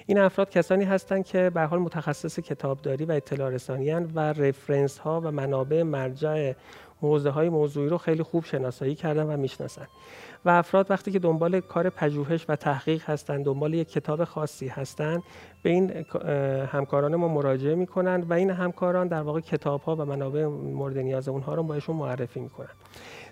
این 0.05 0.17
افراد 0.17 0.49
کسانی 0.49 0.83
هستند 0.83 1.25
که 1.25 1.49
به 1.49 1.61
حال 1.61 1.79
متخصص 1.79 2.39
کتابداری 2.39 3.05
و 3.05 3.11
اطلاع 3.11 3.49
رسانی 3.49 3.93
و 3.93 4.19
رفرنس 4.19 4.97
ها 4.97 5.21
و 5.21 5.31
منابع 5.31 5.83
مرجع 5.83 6.53
موضوع 7.01 7.31
های 7.31 7.49
موضوعی 7.49 7.89
رو 7.89 7.97
خیلی 7.97 8.23
خوب 8.23 8.45
شناسایی 8.45 8.95
کردن 8.95 9.23
و 9.23 9.37
می‌شناسن. 9.37 9.87
و 10.45 10.49
افراد 10.49 10.91
وقتی 10.91 11.11
که 11.11 11.19
دنبال 11.19 11.59
کار 11.59 11.89
پژوهش 11.89 12.45
و 12.49 12.55
تحقیق 12.55 13.09
هستند 13.09 13.45
دنبال 13.45 13.73
یک 13.73 13.91
کتاب 13.91 14.23
خاصی 14.23 14.67
هستند 14.67 15.23
به 15.63 15.69
این 15.69 16.05
همکاران 16.65 17.15
ما 17.15 17.27
مراجعه 17.27 17.75
می‌کنند 17.75 18.31
و 18.31 18.33
این 18.33 18.49
همکاران 18.49 19.07
در 19.07 19.21
واقع 19.21 19.39
کتاب 19.39 19.81
ها 19.81 19.95
و 19.95 20.05
منابع 20.05 20.45
مورد 20.45 20.97
نیاز 20.97 21.29
اونها 21.29 21.55
رو 21.55 21.63
بهشون 21.63 21.95
معرفی 21.95 22.39
می‌کنن. 22.39 22.69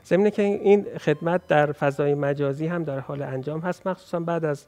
ضمن 0.06 0.30
که 0.30 0.42
این 0.42 0.86
خدمت 0.98 1.48
در 1.48 1.72
فضای 1.72 2.14
مجازی 2.14 2.68
هم 2.68 2.84
در 2.84 3.00
حال 3.00 3.22
انجام 3.22 3.60
هست 3.60 3.88
مخصوصا 3.88 4.20
بعد 4.20 4.46
از 4.46 4.66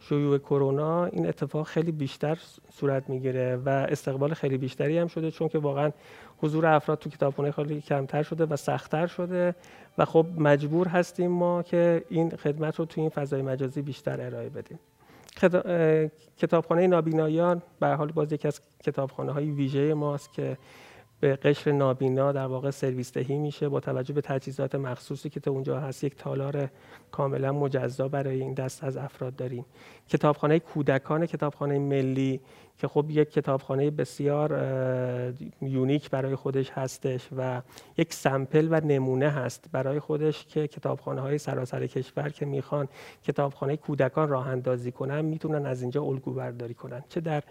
شیوع 0.00 0.38
کرونا 0.38 1.04
این 1.04 1.28
اتفاق 1.28 1.66
خیلی 1.66 1.92
بیشتر 1.92 2.38
صورت 2.72 3.10
می‌گیره 3.10 3.56
و 3.56 3.68
استقبال 3.68 4.34
خیلی 4.34 4.58
بیشتری 4.58 4.98
هم 4.98 5.06
شده 5.06 5.30
چون 5.30 5.48
که 5.48 5.58
واقعا 5.58 5.90
حضور 6.38 6.66
افراد 6.66 6.98
تو 6.98 7.10
کتابخونه 7.10 7.50
خیلی 7.50 7.80
کمتر 7.80 8.22
شده 8.22 8.46
و 8.46 8.56
سختتر 8.56 9.06
شده 9.06 9.54
و 9.98 10.04
خب 10.04 10.26
مجبور 10.38 10.88
هستیم 10.88 11.30
ما 11.30 11.62
که 11.62 12.04
این 12.08 12.30
خدمت 12.30 12.76
رو 12.76 12.84
تو 12.84 13.00
این 13.00 13.10
فضای 13.10 13.42
مجازی 13.42 13.82
بیشتر 13.82 14.20
ارائه 14.20 14.48
بدیم. 14.48 14.78
کتابخانه 16.38 16.86
نابینایان 16.86 17.62
به 17.80 17.86
حال 17.86 18.12
باز 18.12 18.32
یکی 18.32 18.48
از 18.48 18.60
کتابخانه 18.82 19.32
های 19.32 19.50
ویژه 19.50 19.94
ماست 19.94 20.32
که 20.32 20.56
به 21.20 21.36
قشر 21.36 21.72
نابینا 21.72 22.32
در 22.32 22.46
واقع 22.46 22.70
سرویس 22.70 23.12
دهی 23.12 23.38
میشه 23.38 23.68
با 23.68 23.80
توجه 23.80 24.14
به 24.14 24.20
تجهیزات 24.20 24.74
مخصوصی 24.74 25.30
که 25.30 25.40
تو 25.40 25.50
اونجا 25.50 25.80
هست 25.80 26.04
یک 26.04 26.16
تالار 26.16 26.68
کاملا 27.10 27.52
مجزا 27.52 28.08
برای 28.08 28.40
این 28.40 28.54
دست 28.54 28.84
از 28.84 28.96
افراد 28.96 29.36
داریم. 29.36 29.64
کتابخانه 30.08 30.58
کودکان 30.58 31.26
کتابخانه 31.26 31.78
ملی 31.78 32.40
که 32.78 32.88
خب 32.88 33.06
یک 33.08 33.32
کتابخانه 33.32 33.90
بسیار 33.90 34.50
یونیک 35.62 36.10
برای 36.10 36.36
خودش 36.36 36.70
هستش 36.70 37.28
و 37.36 37.62
یک 37.96 38.14
سمپل 38.14 38.68
و 38.70 38.80
نمونه 38.80 39.28
هست 39.28 39.68
برای 39.72 40.00
خودش 40.00 40.46
که 40.46 40.68
کتابخانه 40.68 41.20
های 41.20 41.38
سراسر 41.38 41.86
کشور 41.86 42.28
که 42.28 42.46
می‌خوان 42.46 42.88
کتابخانه 43.22 43.76
کودکان 43.76 44.28
راه 44.28 44.48
اندازی 44.48 44.92
کنن 44.92 45.20
می‌تونن 45.20 45.66
از 45.66 45.82
اینجا 45.82 46.02
الگو 46.02 46.32
برداری 46.32 46.74
کنن. 46.74 47.04
چه 47.08 47.20
در 47.20 47.42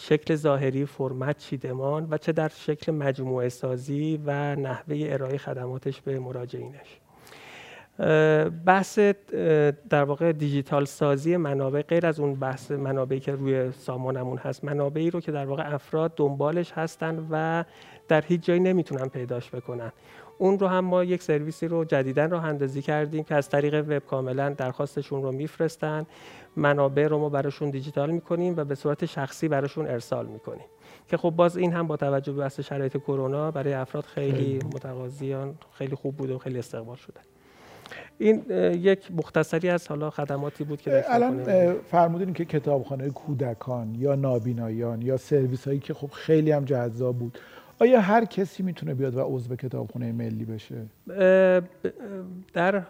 شکل 0.00 0.34
ظاهری 0.34 0.86
فرمت 0.86 1.38
چیدمان 1.38 2.06
و 2.10 2.18
چه 2.18 2.32
در 2.32 2.48
شکل 2.48 2.92
مجموعه 2.92 3.48
سازی 3.48 4.20
و 4.26 4.56
نحوه 4.56 4.96
ارائه 5.00 5.38
خدماتش 5.38 6.00
به 6.00 6.18
مراجعینش. 6.18 7.00
بحث 8.66 8.98
در 9.90 10.04
واقع 10.04 10.32
دیجیتال 10.32 10.84
سازی 10.84 11.36
منابع 11.36 11.82
غیر 11.82 12.06
از 12.06 12.20
اون 12.20 12.34
بحث 12.34 12.70
منابعی 12.70 13.20
که 13.20 13.32
روی 13.32 13.72
سامانمون 13.72 14.38
هست 14.38 14.64
منابعی 14.64 15.10
رو 15.10 15.20
که 15.20 15.32
در 15.32 15.46
واقع 15.46 15.74
افراد 15.74 16.12
دنبالش 16.16 16.72
هستن 16.72 17.26
و 17.30 17.64
در 18.08 18.20
هیچ 18.20 18.40
جایی 18.40 18.60
نمی‌تونن 18.60 19.08
پیداش 19.08 19.50
بکنن. 19.50 19.92
اون 20.40 20.58
رو 20.58 20.66
هم 20.66 20.84
ما 20.84 21.04
یک 21.04 21.22
سرویسی 21.22 21.68
رو 21.68 21.84
جدیدا 21.84 22.26
راه 22.26 22.44
اندازی 22.44 22.82
کردیم 22.82 23.24
که 23.24 23.34
از 23.34 23.48
طریق 23.48 23.74
وب 23.88 23.98
کاملا 23.98 24.50
درخواستشون 24.50 25.22
رو 25.22 25.32
میفرستن. 25.32 26.06
منابع 26.56 27.06
رو 27.08 27.18
ما 27.18 27.28
براشون 27.28 27.70
دیجیتال 27.70 28.10
می‌کنیم 28.10 28.54
و 28.56 28.64
به 28.64 28.74
صورت 28.74 29.06
شخصی 29.06 29.48
براشون 29.48 29.86
ارسال 29.86 30.26
می‌کنیم. 30.26 30.66
که 31.08 31.16
خب 31.16 31.30
باز 31.30 31.56
این 31.56 31.72
هم 31.72 31.86
با 31.86 31.96
توجه 31.96 32.32
به 32.32 32.40
بحث 32.40 32.60
شرایط 32.60 32.96
کرونا 32.96 33.50
برای 33.50 33.72
افراد 33.72 34.04
خیلی 34.04 34.58
متقاضیان 34.74 35.54
خیلی 35.72 35.94
خوب 35.94 36.16
بود 36.16 36.30
و 36.30 36.38
خیلی 36.38 36.58
استقبال 36.58 36.96
شده. 36.96 37.20
این 38.18 38.44
یک 38.74 39.12
مختصری 39.12 39.68
از 39.68 39.88
حالا 39.88 40.10
خدماتی 40.10 40.64
بود 40.64 40.80
که 40.80 41.04
الان 41.08 41.44
فرمودین 41.74 42.32
که 42.32 42.44
کتابخانه 42.44 43.10
کودکان 43.10 43.94
یا 43.94 44.14
نابینایان 44.14 45.02
یا 45.02 45.16
سرویس 45.16 45.66
هایی 45.68 45.78
که 45.78 45.94
خب 45.94 46.10
خیلی 46.10 46.50
هم 46.50 46.64
جذاب 46.64 47.18
بود. 47.18 47.38
آیا 47.82 48.00
هر 48.00 48.24
کسی 48.24 48.62
می‌تونه 48.62 48.94
بیاد 48.94 49.16
و 49.16 49.20
عضو 49.20 49.56
کتابخونه 49.56 50.12
ملی 50.12 50.44
بشه؟ 50.44 50.86
در 52.52 52.82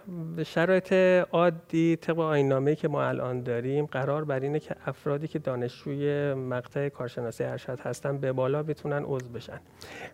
شرایط 0.47 0.93
عادی 1.33 1.97
طبق 1.97 2.19
آینامه 2.19 2.75
که 2.75 2.89
ما 2.89 3.05
الان 3.05 3.43
داریم 3.43 3.87
قرار 3.87 4.25
بر 4.25 4.41
اینه 4.41 4.59
که 4.59 4.77
افرادی 4.87 5.29
که 5.29 5.39
دانشجوی 5.39 6.35
مقطع 6.35 6.89
کارشناسی 6.89 7.45
ارشد 7.45 7.81
هستن 7.81 8.19
به 8.19 8.33
بالا 8.33 8.63
بتونن 8.63 9.03
عضو 9.05 9.29
بشن. 9.29 9.61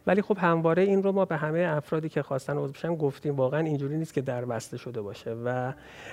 ولی 0.06 0.22
خب 0.22 0.38
همواره 0.38 0.82
این 0.82 1.02
رو 1.02 1.12
ما 1.12 1.24
به 1.24 1.36
همه 1.36 1.58
افرادی 1.58 2.08
که 2.08 2.22
خواستن 2.22 2.56
عضو 2.56 2.72
بشن 2.72 2.94
گفتیم 2.94 3.36
واقعا 3.36 3.60
اینجوری 3.60 3.96
نیست 3.96 4.14
که 4.14 4.20
در 4.20 4.44
بسته 4.44 4.76
شده 4.76 5.00
باشه. 5.00 5.36
و 5.44 5.72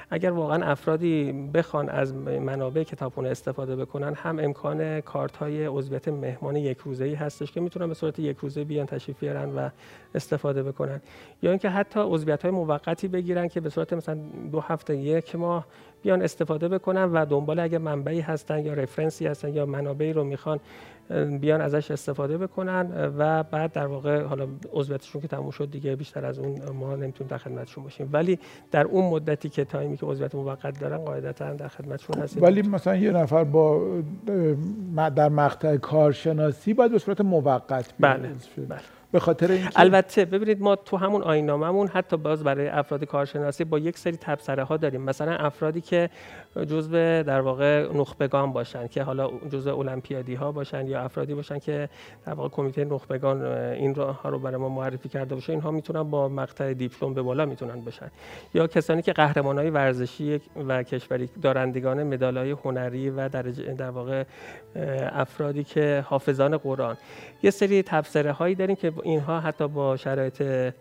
اگر 0.10 0.32
واقعا 0.32 0.66
افرادی 0.66 1.32
بخوان 1.54 1.90
از 1.90 2.14
منابع 2.16 2.84
کتابخونه 2.84 3.30
استفاده 3.30 3.76
بکنن 3.76 4.14
هم 4.14 4.40
امکان 4.40 5.02
کارت 5.02 5.38
های 5.38 5.66
عضویت 5.66 6.08
مهمان 6.08 6.56
یک 6.56 6.78
روزه 6.78 7.06
ای 7.06 7.14
هستش 7.14 7.52
که 7.52 7.62
می‌تونن 7.62 7.88
به 7.88 7.94
صورت 7.94 8.20
یک 8.20 8.38
روزه 8.38 8.53
بیان 8.58 8.86
تشریف 8.86 9.20
بیارن 9.20 9.50
و 9.50 9.70
استفاده 10.16 10.64
بکنن. 10.64 11.02
یا 11.42 11.50
اینکه 11.50 11.70
حتی 11.70 12.00
عضویت 12.00 12.42
های 12.42 12.52
موقتی 12.52 13.08
بگیرن 13.08 13.48
که 13.48 13.60
به 13.62 13.70
صورت 13.70 13.94
مثلا 13.94 14.18
دو 14.52 14.60
هفته 14.60 14.98
یک 14.98 15.36
ماه 15.36 15.66
بیان 16.04 16.22
استفاده 16.22 16.68
بکنن 16.68 17.04
و 17.04 17.26
دنبال 17.26 17.60
اگه 17.60 17.78
منبعی 17.78 18.20
هستن 18.22 18.66
یا 18.66 18.74
رفرنسی 18.74 19.28
هستن 19.28 19.54
یا 19.54 19.66
منابعی 19.66 20.14
رو 20.14 20.24
می‌خوان 20.24 20.60
بیان 21.42 21.62
ازش 21.62 21.92
استفاده 21.92 22.38
بکنن 22.38 23.14
و 23.18 23.44
بعد 23.44 23.72
در 23.72 23.86
واقع 23.86 24.24
حالا 24.24 24.48
عضویتشون 24.74 25.22
که 25.22 25.28
تموم 25.28 25.52
شد 25.52 25.72
دیگه 25.72 25.96
بیشتر 25.96 26.26
از 26.26 26.40
اون 26.40 26.70
ما 26.70 26.96
نمی‌تونیم 26.96 27.30
در 27.30 27.38
خدمتشون 27.38 27.84
باشیم. 27.84 28.10
ولی 28.12 28.40
در 28.72 28.86
اون 28.86 29.10
مدتی 29.10 29.50
که 29.50 29.66
تایمی 29.66 29.98
که 29.98 30.06
عضویت 30.06 30.36
موقت 30.36 30.80
دارن 30.80 30.98
قاعدتا 30.98 31.54
در 31.54 31.68
خدمتشون 31.68 32.22
هستیم. 32.22 32.44
ولی 32.44 32.62
مثلا 32.62 32.96
یه 32.96 33.12
نفر 33.12 33.44
با 33.44 33.82
در 35.16 35.30
مقطع 35.30 35.78
کارشناسی 35.78 36.74
باید 36.74 36.92
به 36.92 37.00
صورت 37.00 37.22
موقت 37.22 37.94
بله 38.00 38.30
بله. 38.70 38.80
به 39.14 39.20
خاطر 39.20 39.52
اینکه 39.52 39.70
البته 39.76 40.26
ببینید 40.26 40.62
ما 40.62 40.76
تو 40.76 40.98
همون 40.98 41.22
آیناممون 41.22 41.88
حتی 41.88 42.18
باز 42.18 42.44
برای 42.44 42.68
افراد 42.68 43.04
کارشناسی 43.04 43.64
با 43.64 43.80
یک 43.80 43.98
سری 43.98 44.18
تبصره 44.18 44.64
ها 44.64 44.78
داریم. 44.78 45.02
مثلا 45.02 45.32
افرادی 45.32 45.82
که 45.82 46.10
جزء 46.70 47.24
در 47.24 47.42
واقع 47.42 47.88
نخبگان 47.94 48.54
باشن 48.54 48.88
که 48.88 49.04
حالا 49.04 49.30
جزء 49.52 49.78
المپیادی 49.78 50.36
ها 50.36 50.52
باشن 50.52 50.88
یا 50.88 51.02
افرادی 51.02 51.34
باشن 51.34 51.60
که 51.60 51.90
در 52.26 52.34
واقع 52.34 52.50
کمیته 52.50 52.86
نخبگان 52.86 53.46
این 53.46 53.96
ها 53.96 54.30
رو 54.30 54.40
برای 54.40 54.58
ما 54.58 54.70
معرفی 54.70 55.10
کرده 55.10 55.36
باشه 55.36 55.54
اینها 55.54 55.72
می‌تونن 55.72 56.04
با 56.04 56.30
مقطع 56.30 56.74
دیپلم 56.74 57.14
به 57.14 57.22
بالا 57.22 57.46
می‌تونن 57.46 57.82
باشن 57.82 58.12
یا 58.54 58.68
کسانی 58.68 59.02
که 59.02 59.14
قهرمان 59.14 59.58
های 59.58 59.70
ورزشی 59.70 60.42
و 60.68 60.84
کشوری 60.84 61.30
دارندگان 61.42 62.04
مدال 62.04 62.38
های 62.38 62.52
هنری 62.52 63.10
و 63.10 63.30
درجه 63.30 63.74
در 63.74 63.90
واقع 63.90 64.24
افرادی 65.12 65.64
که 65.64 66.06
حافظان 66.08 66.58
قرآن. 66.58 66.98
یه 67.44 67.52
سری 67.52 67.84
تبصره 67.84 68.32
هایی 68.32 68.56
داریم 68.56 68.76
که 68.76 68.94
اینها 69.04 69.40
حتی 69.40 69.68
با 69.68 69.98
شرایط 69.98 70.72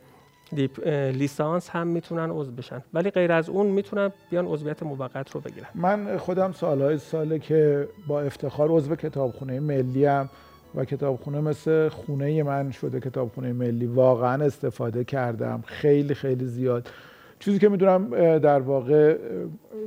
لیسانس 1.12 1.70
هم 1.70 1.86
می‌تونن 1.86 2.30
عضو 2.30 2.52
بشن. 2.52 2.82
ولی 2.94 3.10
غیر 3.10 3.32
از 3.32 3.48
اون 3.48 3.66
می‌تونن 3.66 4.12
بیان 4.30 4.46
عضویت 4.46 4.82
موقت 4.82 5.30
رو 5.30 5.40
بگیرن. 5.40 5.66
من 5.74 6.16
خودم 6.16 6.52
سالهای 6.52 6.98
ساله 6.98 7.38
که 7.38 7.88
با 8.06 8.20
افتخار 8.20 8.68
عضو 8.70 8.96
کتابخونه 8.96 9.60
ملی 9.60 10.04
هم 10.04 10.28
و 10.74 10.84
کتابخونه 10.84 11.40
مثل 11.40 11.88
خونه 11.88 12.42
من 12.42 12.70
شده 12.70 13.00
کتابخونه 13.00 13.52
ملی 13.52 13.86
واقعا 13.86 14.44
استفاده 14.44 15.04
کردم. 15.04 15.62
خیلی 15.66 16.14
خیلی 16.14 16.46
زیاد. 16.46 16.90
چیزی 17.38 17.58
که 17.58 17.68
می‌دونم 17.68 18.38
در 18.38 18.60
واقع 18.60 19.18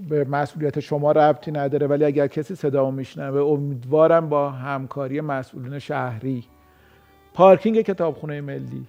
به 0.09 0.23
مسئولیت 0.23 0.79
شما 0.79 1.11
ربطی 1.11 1.51
نداره 1.51 1.87
ولی 1.87 2.05
اگر 2.05 2.27
کسی 2.27 2.55
صدا 2.55 2.91
میشنوه 2.91 3.41
امیدوارم 3.41 4.29
با 4.29 4.49
همکاری 4.49 5.21
مسئولین 5.21 5.79
شهری 5.79 6.43
پارکینگ 7.35 7.81
کتابخونه 7.81 8.41
ملی. 8.41 8.85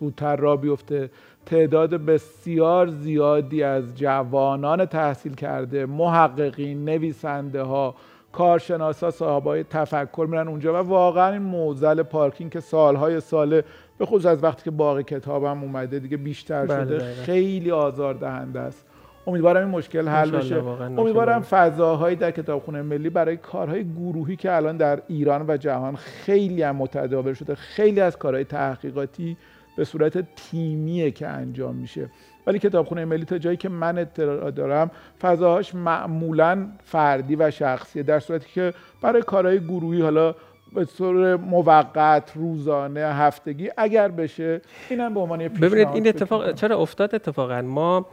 زودتر 0.00 0.36
را 0.36 0.56
بیفته. 0.56 1.10
تعداد 1.46 1.90
بسیار 1.90 2.86
زیادی 2.86 3.62
از 3.62 3.94
جوانان 3.94 4.86
تحصیل 4.86 5.34
کرده 5.34 5.86
محققین 5.86 6.84
نویسنده 6.84 7.62
ها 7.62 7.94
کارشناسا 8.32 9.10
صاحبای 9.10 9.64
تفکر 9.64 10.26
میرن 10.30 10.48
اونجا 10.48 10.74
و 10.74 10.76
واقعا 10.76 11.32
این 11.32 11.42
موزل 11.42 12.02
پارکینگ 12.02 12.52
که 12.52 12.60
سالهای 12.60 13.20
ساله 13.20 13.64
به 13.98 14.06
خصوص 14.06 14.26
از 14.26 14.44
وقتی 14.44 14.64
که 14.64 14.70
باقی 14.70 15.02
کتابم 15.02 15.62
اومده 15.62 15.98
دیگه 15.98 16.16
بیشتر 16.16 16.66
بله 16.66 16.84
شده 16.84 16.98
بله. 16.98 17.14
خیلی 17.14 17.70
آزاردهنده 17.70 18.60
است. 18.60 18.86
امیدوارم 19.26 19.66
این 19.66 19.78
مشکل 19.78 20.08
حل 20.08 20.30
بشه. 20.30 20.62
امیدوارم 20.98 21.42
فضاهایی 21.42 22.16
در 22.16 22.30
کتابخونه 22.30 22.82
ملی 22.82 23.10
برای 23.10 23.36
کارهای 23.36 23.84
گروهی 23.84 24.36
که 24.36 24.56
الان 24.56 24.76
در 24.76 25.02
ایران 25.08 25.44
و 25.48 25.56
جهان 25.56 25.96
خیلی 25.96 26.62
هم 26.62 26.76
متداول 26.76 27.32
شده 27.32 27.54
خیلی 27.54 28.00
از 28.00 28.16
کارهای 28.16 28.44
تحقیقاتی 28.44 29.36
به 29.76 29.84
صورت 29.84 30.34
تیمیه 30.36 31.10
که 31.10 31.28
انجام 31.28 31.74
میشه. 31.74 32.10
ولی 32.46 32.58
کتابخونه 32.58 33.04
ملی 33.04 33.24
تا 33.24 33.38
جایی 33.38 33.56
که 33.56 33.68
من 33.68 33.98
اطلاع 33.98 34.50
دارم 34.50 34.90
فضاهاش 35.20 35.74
معمولا 35.74 36.68
فردی 36.84 37.36
و 37.36 37.50
شخصیه 37.50 38.02
در 38.02 38.20
صورتی 38.20 38.46
که 38.54 38.74
برای 39.02 39.22
کارهای 39.22 39.60
گروهی 39.60 40.02
حالا 40.02 40.34
به 40.74 40.84
طور 40.84 41.36
موقت 41.36 42.32
روزانه 42.34 43.00
هفتگی 43.00 43.70
اگر 43.76 44.08
بشه 44.08 44.60
اینم 44.90 45.14
به 45.14 45.20
عنوان 45.20 45.48
ببینید 45.48 45.88
این 45.88 46.08
اتفاق 46.08 46.54
چرا 46.54 46.78
افتاد 46.78 47.14
اتفاقا؟ 47.14 47.62
ما 47.62 48.06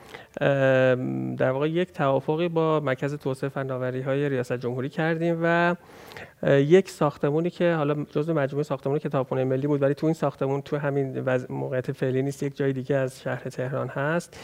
در 1.38 1.52
واقع 1.52 1.70
یک 1.70 1.92
توافقی 1.92 2.48
با 2.48 2.80
مرکز 2.80 3.16
توسعه 3.16 3.50
فناوری 3.50 4.02
های 4.02 4.30
ریاست 4.30 4.54
جمهوری 4.54 4.90
کردیم 4.90 5.40
و 5.44 5.76
یک 6.48 6.90
ساختمونی 6.90 7.50
که 7.50 7.74
حالا 7.74 8.06
جزء 8.12 8.34
مجموعه 8.34 8.64
ساختمون 8.64 9.00
کتابخونه 9.00 9.44
ملی 9.44 9.68
بود 9.68 9.82
ولی 9.82 9.94
تو 9.94 10.08
این 10.08 10.14
ساختمون 10.14 10.62
تو 10.62 10.78
همین 10.78 11.30
موقعیت 11.50 11.92
فعلی 11.92 12.22
نیست 12.22 12.44
یک 12.44 12.58
جای 12.58 12.74
دیگه 12.74 12.96
از 12.96 13.22
شهر 13.22 13.50
تهران 13.50 13.88
هست. 13.88 14.38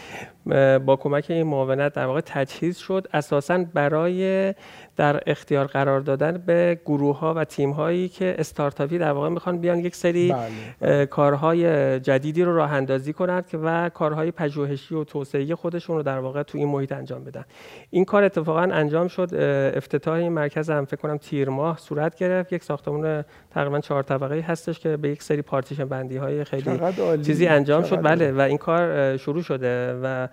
با 0.85 0.95
کمک 0.95 1.25
این 1.29 1.43
معاونت 1.43 1.93
در 1.93 2.05
واقع 2.05 2.21
تجهیز 2.21 2.77
شد 2.77 3.07
اساسا 3.13 3.65
برای 3.73 4.53
در 4.99 5.21
اختیار 5.27 5.67
قرار 5.67 5.99
دادن 5.99 6.43
به 6.45 6.79
گروه 6.85 7.19
ها 7.19 7.33
و 7.33 7.43
تیم 7.43 7.71
هایی 7.71 8.09
که 8.09 8.35
استارتاپی 8.37 8.97
در 8.97 9.11
واقع 9.11 9.29
می‌خوان 9.29 9.57
بیان 9.57 9.79
یک 9.79 9.95
سری 9.95 10.31
بله. 10.31 10.49
بله. 10.79 11.05
کارهای 11.05 11.99
جدیدی 11.99 12.43
رو 12.43 12.55
راه 12.55 12.73
اندازی 12.73 13.13
کنند 13.13 13.47
که 13.47 13.57
و 13.57 13.89
کارهای 13.89 14.31
پژوهشی 14.31 14.95
و 14.95 15.03
توسعه 15.03 15.55
خودشون 15.55 15.95
رو 15.95 16.03
در 16.03 16.19
واقع 16.19 16.43
تو 16.43 16.57
این 16.57 16.67
محیط 16.67 16.91
انجام 16.91 17.23
بدن 17.23 17.45
این 17.89 18.05
کار 18.05 18.23
اتفاقا 18.23 18.61
انجام 18.61 19.07
شد 19.07 19.35
افتتاح 19.75 20.13
این 20.13 20.31
مرکز 20.31 20.69
هم 20.69 20.85
فکر 20.85 20.97
کنم 20.97 21.17
تیر 21.17 21.49
ماه 21.49 21.77
صورت 21.77 22.15
گرفت 22.15 22.53
یک 22.53 22.63
ساختمان 22.63 23.25
تقریبا 23.51 23.79
چهار 23.79 24.03
طبقه 24.03 24.39
هستش 24.39 24.79
که 24.79 24.97
به 24.97 25.09
یک 25.09 25.23
سری 25.23 25.41
پارتیشن 25.41 25.85
بندی 25.85 26.17
های 26.17 26.43
خیلی 26.43 26.79
چیزی 27.23 27.47
انجام 27.47 27.83
شد 27.83 28.01
بله 28.01 28.31
و 28.31 28.39
این 28.39 28.57
کار 28.57 29.17
شروع 29.17 29.41
شده 29.41 29.99
و 30.03 30.27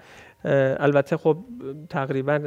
البته 0.46 1.16
خب 1.16 1.36
تقریبا 1.88 2.38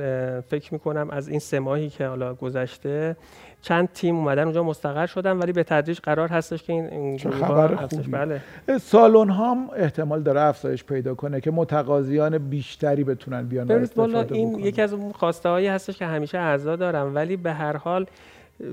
فکر 0.48 0.74
می‌کنم 0.74 1.10
از 1.10 1.28
این 1.28 1.40
سه 1.40 1.60
ماهی 1.60 1.90
که 1.90 2.08
حالا 2.08 2.34
گذشته 2.34 3.16
چند 3.62 3.90
تیم 3.94 4.16
اومدن 4.16 4.44
اونجا 4.44 4.64
مستقر 4.64 5.06
شدن 5.06 5.38
ولی 5.38 5.52
به 5.52 5.64
تدریج 5.64 6.00
قرار 6.00 6.28
هستش 6.28 6.64
که 6.64 6.74
این 6.74 7.18
خبر 7.18 7.76
خوبی. 7.76 8.12
بله. 8.12 8.42
سالن 8.82 9.30
هم 9.30 9.70
احتمال 9.76 10.22
داره 10.24 10.42
افزایش 10.42 10.84
پیدا 10.84 11.16
کنه 11.16 11.42
که 11.42 11.52
متقاضیان 11.52 12.38
بیشتری 12.38 13.04
بتونن 13.04 13.48
بیان 13.48 13.72
استفاده 13.72 14.36
این 14.36 14.60
یکی 14.60 14.82
از 14.82 14.94
اون 14.94 15.12
خواسته 15.12 15.50
هایی 15.50 15.68
هستش 15.68 15.98
که 15.98 16.06
همیشه 16.06 16.38
اعضا 16.38 16.76
دارم 16.76 17.16
ولی 17.16 17.38
به 17.38 17.54
هر 17.54 17.78
حال 17.78 18.06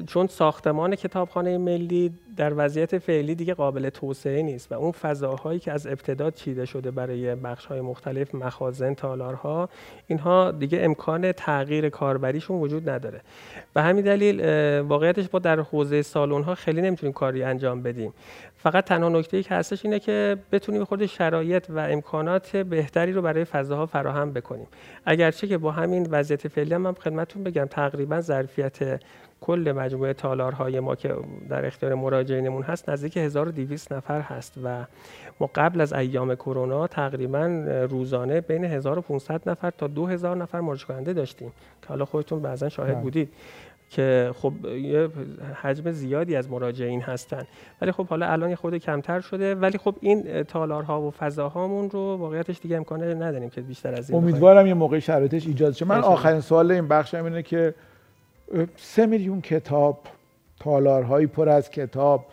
چون 0.06 0.26
ساختمان 0.26 0.94
کتابخانه 0.94 1.58
ملی 1.58 2.12
در 2.36 2.52
وضعیت 2.56 2.98
فعلی 2.98 3.34
دیگه 3.34 3.54
قابل 3.54 3.88
توسعه 3.88 4.42
نیست 4.42 4.72
و 4.72 4.74
اون 4.74 4.92
فضاهایی 4.92 5.58
که 5.58 5.72
از 5.72 5.86
ابتدا 5.86 6.30
چیده 6.30 6.64
شده 6.64 6.90
برای 6.90 7.34
بخش 7.34 7.66
های 7.66 7.80
مختلف 7.80 8.34
مخازن 8.34 8.94
تالارها 8.94 9.68
اینها 10.06 10.50
دیگه 10.50 10.78
امکان 10.82 11.32
تغییر 11.32 11.88
کاربریشون 11.88 12.60
وجود 12.60 12.88
نداره. 12.88 13.20
به 13.74 13.82
همین 13.82 14.04
دلیل 14.04 14.40
واقعیتش 14.80 15.28
با 15.28 15.38
در 15.38 15.60
حوزه 15.60 16.02
سالن 16.02 16.42
ها 16.42 16.54
خیلی 16.54 16.82
نمی‌تونیم 16.82 17.12
کاری 17.12 17.42
انجام 17.42 17.82
بدیم. 17.82 18.12
فقط 18.56 18.84
تنها 18.84 19.08
نکته 19.08 19.36
ای 19.36 19.42
که 19.42 19.54
هستش 19.54 19.84
اینه 19.84 19.98
که 19.98 20.36
بتونیم 20.52 20.84
خود 20.84 21.06
شرایط 21.06 21.66
و 21.70 21.78
امکانات 21.78 22.56
بهتری 22.56 23.12
رو 23.12 23.22
برای 23.22 23.44
فضاها 23.44 23.86
فراهم 23.86 24.32
بکنیم. 24.32 24.66
اگرچه 25.04 25.46
که 25.46 25.58
با 25.58 25.70
همین 25.70 26.06
وضعیت 26.10 26.48
فعلی 26.48 26.74
هم, 26.74 26.86
هم 26.86 26.94
خدمتتون 26.94 27.44
بگم 27.44 27.64
تقریبا 27.64 28.20
ظرفیت 28.20 29.00
کل 29.40 29.72
مجموعه 29.76 30.12
تالارهای 30.12 30.80
ما 30.80 30.94
که 30.94 31.14
در 31.48 31.66
اختیار 31.66 31.94
مراجعینمون 32.26 32.62
هست 32.62 32.90
نزدیک 32.90 33.16
1200 33.16 33.92
نفر 33.92 34.20
هست 34.20 34.54
و 34.64 34.84
ما 35.40 35.50
قبل 35.54 35.80
از 35.80 35.92
ایام 35.92 36.34
کرونا 36.34 36.86
تقریبا 36.86 37.46
روزانه 37.90 38.40
بین 38.40 38.64
1500 38.64 39.48
نفر 39.48 39.70
تا 39.70 39.86
2000 39.86 40.36
نفر 40.36 40.60
مراجعه 40.60 40.86
کننده 40.86 41.12
داشتیم. 41.12 41.52
که 41.82 41.88
حالا 41.88 42.04
خودتون 42.04 42.42
بعضا 42.42 42.68
شاهد 42.68 42.94
بله. 42.94 43.02
بودید 43.02 43.32
که 43.90 44.30
خب 44.34 44.52
یه 44.66 45.08
حجم 45.62 45.90
زیادی 45.90 46.36
از 46.36 46.50
مراجعین 46.50 47.00
هستن. 47.00 47.46
ولی 47.82 47.92
خب 47.92 48.06
حالا 48.06 48.26
الان 48.26 48.50
یه 48.50 48.56
خود 48.56 48.76
کمتر 48.76 49.20
شده. 49.20 49.54
ولی 49.54 49.78
خب 49.78 49.94
این 50.00 50.42
تالارها 50.42 51.02
و 51.02 51.10
فضاهامون 51.10 51.90
رو 51.90 52.16
واقعیتش 52.16 52.60
دیگه 52.60 52.76
امکانه 52.76 53.14
نداریم 53.14 53.50
که 53.50 53.60
بیشتر 53.60 53.94
از 53.94 54.10
این 54.10 54.18
امیدوارم 54.18 54.66
یه 54.66 54.74
موقع 54.74 54.98
شرایطش 54.98 55.46
ایجاد 55.46 55.72
شه. 55.72 55.84
من 55.84 56.00
آخرین 56.00 56.40
سوال 56.40 56.70
این 56.70 56.88
بخشم 56.88 57.24
اینه 57.24 57.42
که 57.42 57.74
سه 58.76 59.06
میلیون 59.06 59.40
کتاب 59.40 59.98
تالارهایی 60.66 61.26
پر 61.26 61.48
از 61.48 61.70
کتاب 61.70 62.26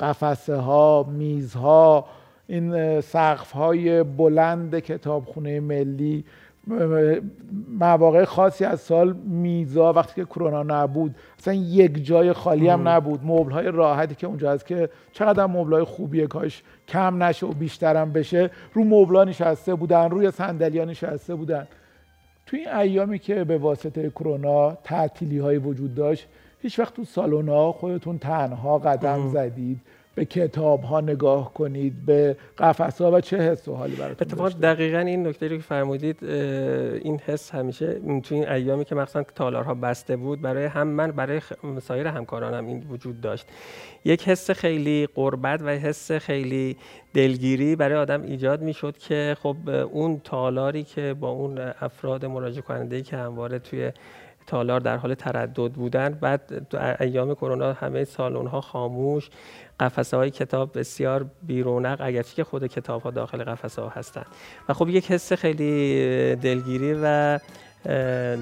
قفسه 0.00 0.56
ها 0.56 1.06
میزها 1.12 2.06
این 2.46 3.00
سقف 3.00 3.50
های 3.50 4.02
بلند 4.02 4.78
کتابخونه 4.78 5.60
ملی 5.60 6.24
مواقع 7.80 8.24
خاصی 8.24 8.64
از 8.64 8.80
سال 8.80 9.12
میزا 9.12 9.92
وقتی 9.92 10.14
که 10.14 10.24
کرونا 10.24 10.62
نبود. 10.62 11.14
اصلا 11.38 11.54
یک 11.54 12.04
جای 12.04 12.32
خالی 12.32 12.68
هم 12.68 12.88
نبود. 12.88 13.20
مبل 13.24 13.52
های 13.52 13.70
راحتی 13.70 14.14
که 14.14 14.26
اونجا 14.26 14.52
هست 14.52 14.66
که 14.66 14.88
چقدر 15.12 15.46
مبل 15.46 15.72
های 15.72 15.84
خوبیه 15.84 16.26
کاش 16.26 16.62
کم 16.88 17.22
نشه 17.22 17.46
و 17.46 17.52
بیشترم 17.52 18.12
بشه. 18.12 18.50
رو 18.72 18.84
مبلا 18.84 19.24
نشسته 19.24 19.74
بودن 19.74 20.10
روی 20.10 20.30
صندلی 20.30 20.86
نشسته 20.86 21.34
بودن. 21.34 21.66
تو 22.46 22.56
این 22.56 22.68
ایامی 22.68 23.18
که 23.18 23.44
به 23.44 23.58
واسطه 23.58 24.10
کرونا 24.10 24.74
تعطیلی 24.84 25.38
های 25.38 25.58
وجود 25.58 25.94
داشت 25.94 26.28
هیچ 26.62 26.78
وقت 26.78 26.94
تو 26.94 27.04
سالن 27.04 27.72
خودتون 27.72 28.18
تنها 28.18 28.78
قدم 28.78 29.28
زدید 29.28 29.80
به 30.18 30.24
کتاب 30.24 30.82
ها 30.82 31.00
نگاه 31.00 31.54
کنید 31.54 32.06
به 32.06 32.36
قفس 32.58 33.00
ها 33.00 33.10
و 33.12 33.20
چه 33.20 33.36
حس 33.36 33.68
و 33.68 33.74
حالی 33.74 33.96
براتون 33.96 34.28
اتفاق 34.28 34.60
دقیقا 34.60 34.98
این 34.98 35.26
نکته 35.26 35.48
رو 35.48 35.56
که 35.56 35.62
فرمودید 35.62 36.24
این 36.24 37.20
حس 37.26 37.50
همیشه 37.50 38.00
تو 38.22 38.34
این 38.34 38.48
ایامی 38.48 38.84
که 38.84 38.94
مثلا 38.94 39.22
تالارها 39.22 39.74
بسته 39.74 40.16
بود 40.16 40.40
برای 40.40 40.64
هم 40.64 40.86
من 40.86 41.10
برای 41.10 41.40
سایر 41.82 42.06
همکارانم 42.06 42.66
این 42.66 42.86
وجود 42.90 43.20
داشت. 43.20 43.46
یک 44.04 44.28
حس 44.28 44.50
خیلی 44.50 45.08
قربت 45.14 45.62
و 45.62 45.68
حس 45.68 46.12
خیلی 46.12 46.76
دلگیری 47.14 47.76
برای 47.76 47.96
آدم 47.96 48.22
ایجاد 48.22 48.62
می‌شد 48.62 48.98
که 48.98 49.36
خب 49.42 49.56
اون 49.68 50.20
تالاری 50.24 50.84
که 50.84 51.14
با 51.20 51.28
اون 51.30 51.58
افراد 51.80 52.24
مراجعه 52.24 52.62
کننده 52.62 53.02
که 53.02 53.16
همواره 53.16 53.58
توی 53.58 53.92
تالار 54.48 54.80
در 54.80 54.96
حال 54.96 55.14
تردد 55.14 55.72
بودن. 55.72 56.18
بعد 56.20 56.66
ایام 57.00 57.34
کرونا 57.34 57.72
همه 57.72 58.04
سالن 58.04 58.46
ها 58.46 58.60
خاموش. 58.60 59.30
قفسه 59.80 60.16
های 60.16 60.30
کتاب 60.30 60.78
بسیار 60.78 61.26
بیرونق 61.42 62.00
اگرچه 62.00 62.34
که 62.34 62.44
خود 62.44 62.66
کتاب 62.66 63.02
ها 63.02 63.10
داخل 63.10 63.44
قفسه 63.44 63.82
ها 63.82 63.88
هستن 63.88 64.22
و 64.68 64.74
خب 64.74 64.88
یک 64.88 65.10
حس 65.10 65.32
خیلی 65.32 66.36
دلگیری 66.36 66.94
و 67.02 67.38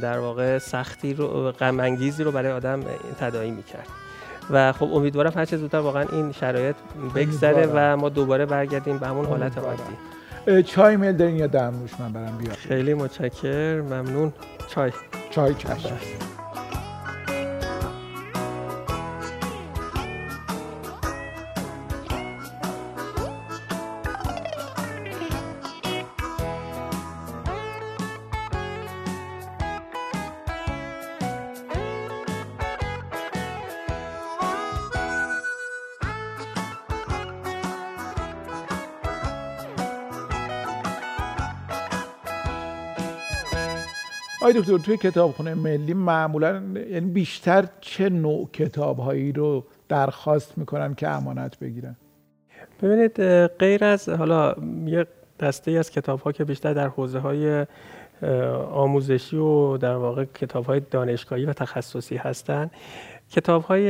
در 0.00 0.18
واقع 0.18 0.58
سختی 0.58 1.14
رو 1.14 1.52
غم 1.52 1.80
انگیزی 1.80 2.24
رو 2.24 2.32
برای 2.32 2.52
آدم 2.52 2.80
تداعی 3.20 3.50
می‌کرد. 3.50 3.88
و 4.50 4.72
خب 4.72 4.92
امیدوارم 4.92 5.32
هر 5.36 5.44
چه 5.44 5.56
زودتر 5.56 5.78
واقعا 5.78 6.06
این 6.12 6.32
شرایط 6.32 6.76
بگذره 7.14 7.70
و 7.74 7.96
ما 7.96 8.08
دوباره 8.08 8.46
برگردیم 8.46 8.98
به 8.98 9.06
همون 9.06 9.26
حالت 9.26 9.58
عادی. 9.58 10.62
چای 10.62 10.96
میل 10.96 11.12
دارین 11.12 11.36
یا 11.36 11.46
دمنوش 11.46 11.90
من 12.00 12.12
برم 12.12 12.38
بیارم 12.38 12.56
خیلی 12.56 12.94
متشکر 12.94 13.80
ممنون. 13.80 14.32
چای. 14.68 14.92
چای 15.36 15.54
چشم 15.54 16.25
آقای 44.46 44.60
دکتر 44.60 44.78
توی 44.78 44.96
کتابخونه 44.96 45.54
ملی 45.54 45.94
معمولا 45.94 46.62
یعنی 46.90 47.10
بیشتر 47.10 47.68
چه 47.80 48.08
نوع 48.08 48.48
کتابهایی 48.52 49.32
رو 49.32 49.64
درخواست 49.88 50.58
می‌کنن 50.58 50.94
که 50.94 51.08
امانت 51.08 51.58
بگیرن؟ 51.58 51.96
ببینید 52.82 53.20
غیر 53.46 53.84
از 53.84 54.08
حالا 54.08 54.54
یه 54.86 55.06
دسته 55.40 55.70
از 55.70 55.90
کتاب 55.90 56.20
ها 56.20 56.32
که 56.32 56.44
بیشتر 56.44 56.72
در 56.74 56.88
حوزه 56.88 57.18
های 57.18 57.66
آموزشی 58.72 59.36
و 59.36 59.76
در 59.76 59.94
واقع 59.94 60.24
کتاب 60.24 60.64
های 60.64 60.80
دانشگاهی 60.90 61.44
و 61.44 61.52
تخصصی 61.52 62.16
هستند 62.16 62.70
کتاب 63.30 63.62
های 63.62 63.88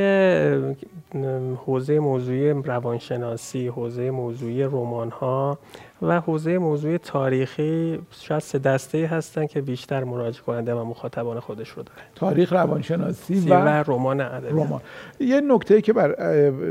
حوزه 1.67 1.99
موضوعی 1.99 2.51
روانشناسی، 2.51 3.69
حوزه 3.69 4.11
موضوعی 4.11 4.63
رمان 4.63 5.11
ها 5.11 5.59
و 6.03 6.21
حوزه 6.21 6.59
موضوعی 6.59 6.99
تاریخی 6.99 7.99
شاید 8.11 8.41
سه 8.41 8.59
دسته 8.59 9.07
هستن 9.07 9.47
که 9.47 9.61
بیشتر 9.61 10.05
مراجع 10.05 10.41
کننده 10.41 10.75
و 10.75 10.85
مخاطبان 10.85 11.41
خودش 11.41 11.69
رو 11.69 11.83
داره 11.83 12.01
تاریخ 12.15 12.53
روانشناسی 12.53 13.51
و, 13.51 13.55
و 13.55 13.85
رمان 13.87 14.21
ادبی 14.21 14.49
رمان. 14.49 14.81
یه 15.21 15.41
نکته 15.41 15.81
که 15.81 15.93
بر 15.93 16.09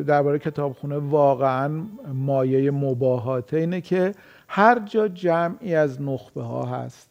درباره 0.02 0.40
کتابخونه 0.40 0.98
واقعا 0.98 1.84
مایه 2.14 2.72
مباهاته 2.72 3.58
اینه 3.58 3.82
که 3.82 4.12
هر 4.48 4.80
جا 4.80 5.08
جمعی 5.08 5.76
از 5.76 6.02
نخبه 6.02 6.42
ها 6.42 6.66
هست 6.66 7.10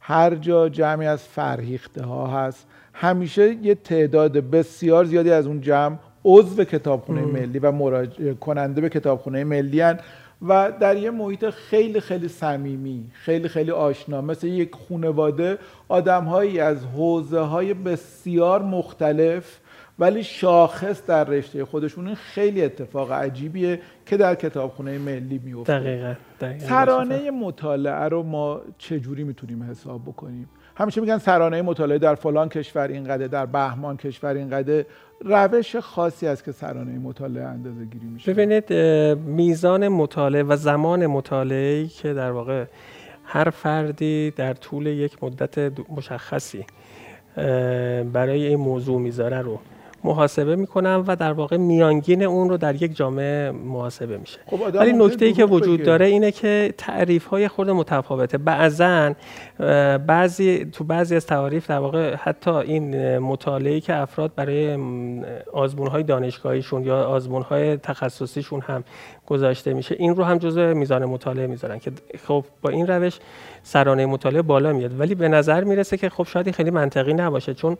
هر 0.00 0.34
جا 0.34 0.68
جمعی 0.68 1.06
از 1.06 1.22
فرهیخته 1.22 2.02
ها 2.02 2.26
هست 2.26 2.66
همیشه 2.92 3.52
یه 3.52 3.74
تعداد 3.74 4.32
بسیار 4.32 5.04
زیادی 5.04 5.30
از 5.30 5.46
اون 5.46 5.60
جمع 5.60 5.96
عضو 6.24 6.64
کتابخونه 6.64 7.20
ملی 7.20 7.58
و 7.58 7.72
مراجعه 7.72 8.34
کننده 8.34 8.80
به 8.80 8.88
کتابخونه 8.88 9.44
ملی 9.44 9.80
هن. 9.80 9.98
و 10.48 10.72
در 10.80 10.96
یه 10.96 11.10
محیط 11.10 11.50
خیلی 11.50 12.00
خیلی 12.00 12.28
صمیمی 12.28 13.04
خیلی 13.12 13.48
خیلی 13.48 13.70
آشنا. 13.70 14.20
مثل 14.20 14.46
یک 14.46 14.74
خونواده 14.74 15.58
آدمهایی 15.88 16.60
از 16.60 16.84
حوزه 16.84 17.40
های 17.40 17.74
بسیار 17.74 18.62
مختلف 18.62 19.58
ولی 19.98 20.24
شاخص 20.24 21.06
در 21.06 21.24
رشته 21.24 21.64
خودشون. 21.64 22.06
این 22.06 22.16
خیلی 22.16 22.62
اتفاق 22.62 23.12
عجیبیه 23.12 23.80
که 24.06 24.16
در 24.16 24.34
کتابخونه 24.34 24.98
ملی 24.98 25.40
میفته. 25.44 25.78
دقیقا, 25.80 26.14
دقیقا. 26.40 26.66
ترانه 26.66 27.30
مطالعه 27.30 28.08
رو 28.08 28.22
ما 28.22 28.60
چجوری 28.78 29.24
می‌تونیم 29.24 29.62
حساب 29.62 30.02
بکنیم؟ 30.02 30.48
همیشه 30.76 31.00
میگن 31.00 31.18
سرانه 31.18 31.62
مطالعه 31.62 31.98
در 31.98 32.14
فلان 32.14 32.48
کشور 32.48 32.88
اینقدر 32.88 33.26
در 33.26 33.46
بهمان 33.46 33.96
کشور 33.96 34.34
اینقدر. 34.34 34.84
روش 35.20 35.76
خاصی 35.76 36.26
است 36.26 36.44
که 36.44 36.52
سرانه 36.52 36.98
مطالعه 36.98 37.44
اندازه 37.44 37.84
گیری 37.84 38.06
میشه. 38.06 38.32
ببینید 38.32 38.72
میزان 39.26 39.88
مطالعه 39.88 40.42
و 40.42 40.56
زمان 40.56 41.06
مطالعه 41.06 41.86
که 41.86 42.12
در 42.12 42.30
واقع 42.30 42.64
هر 43.24 43.50
فردی 43.50 44.30
در 44.30 44.54
طول 44.54 44.86
یک 44.86 45.24
مدت 45.24 45.72
مشخصی 45.96 46.64
برای 48.12 48.46
این 48.46 48.58
موضوع 48.58 49.00
می‌ذاره 49.00 49.40
رو. 49.40 49.58
محاسبه 50.04 50.56
می‌کنم 50.56 51.04
و 51.06 51.16
در 51.16 51.32
واقع 51.32 51.56
میانگین 51.56 52.22
اون 52.22 52.48
رو 52.48 52.56
در 52.56 52.82
یک 52.82 52.96
جامعه 52.96 53.50
محاسبه 53.50 54.18
میشه. 54.18 54.38
خب 54.46 54.60
ولی 54.74 54.92
نکته 54.92 55.24
ای 55.24 55.32
که 55.32 55.44
وجود 55.44 55.82
داره 55.82 56.06
اینه 56.06 56.30
که 56.30 56.74
تعریف 56.78 57.26
های 57.26 57.48
خود 57.48 57.70
متفاوته. 57.70 58.38
بعضا 58.38 59.12
بعضی 60.06 60.64
تو 60.64 60.84
بعضی 60.84 61.16
از 61.16 61.26
تعریف 61.26 61.70
در 61.70 61.78
واقع 61.78 62.14
حتی 62.14 62.50
این 62.50 63.18
مطالعه 63.18 63.80
که 63.80 63.94
افراد 63.94 64.34
برای 64.34 64.78
آزمون 65.52 65.88
های 65.88 66.02
دانشگاهیشون 66.02 66.84
یا 66.84 67.04
آزمون 67.04 67.42
های 67.42 67.76
تخصصیشون 67.76 68.60
هم 68.60 68.84
گذاشته 69.26 69.74
میشه 69.74 69.96
این 69.98 70.16
رو 70.16 70.24
هم 70.24 70.38
جزء 70.38 70.74
میزان 70.74 71.04
مطالعه 71.04 71.46
می‌ذارن 71.46 71.78
که 71.78 71.92
خب 72.26 72.44
با 72.62 72.70
این 72.70 72.86
روش 72.86 73.18
سرانه 73.64 74.06
مطالعه 74.06 74.42
بالا 74.42 74.72
میاد. 74.72 75.00
ولی 75.00 75.14
به 75.14 75.28
نظر 75.28 75.64
می‌رسه 75.64 75.96
که 75.96 76.08
خب 76.08 76.26
شاید 76.26 76.50
خیلی 76.50 76.70
منطقی 76.70 77.14
نباشه 77.14 77.54
چون 77.54 77.76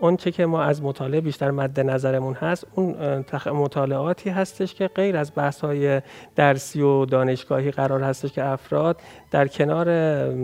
اون 0.00 0.16
چه 0.16 0.30
که 0.30 0.46
ما 0.46 0.62
از 0.62 0.82
مطالعه 0.82 1.20
بیشتر 1.20 1.50
مد 1.50 1.80
نظرمون 1.80 2.34
هست 2.34 2.66
اون 2.74 3.24
مطالعاتی 3.46 4.30
هستش 4.30 4.74
که 4.74 4.88
غیر 4.88 5.16
از 5.16 5.32
بحث 5.36 5.60
های 5.60 6.02
درسی 6.36 6.82
و 6.82 7.04
دانشگاهی 7.04 7.70
قرار 7.70 8.02
هستش 8.02 8.32
که 8.32 8.44
افراد 8.44 9.00
در 9.30 9.48
کنار 9.48 9.88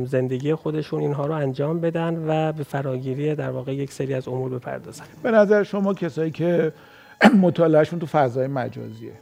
زندگی 0.05 0.55
خودشون 0.55 1.01
اینها 1.01 1.27
رو 1.27 1.35
انجام 1.35 1.81
بدن 1.81 2.25
و 2.29 2.53
به 2.53 2.63
فراگیری 2.63 3.35
در 3.35 3.51
واقع 3.51 3.75
یک 3.75 3.93
سری 3.93 4.15
از 4.15 4.29
امور 4.29 4.51
بپردازن. 4.51 5.05
به 5.23 5.31
نظر 5.31 5.63
شما 5.63 5.95
کسایی 5.95 6.31
که 6.31 6.73
مطالعهشون 7.43 7.99
تو 7.99 8.07
فضای 8.07 8.47
مجازیه 8.47 9.13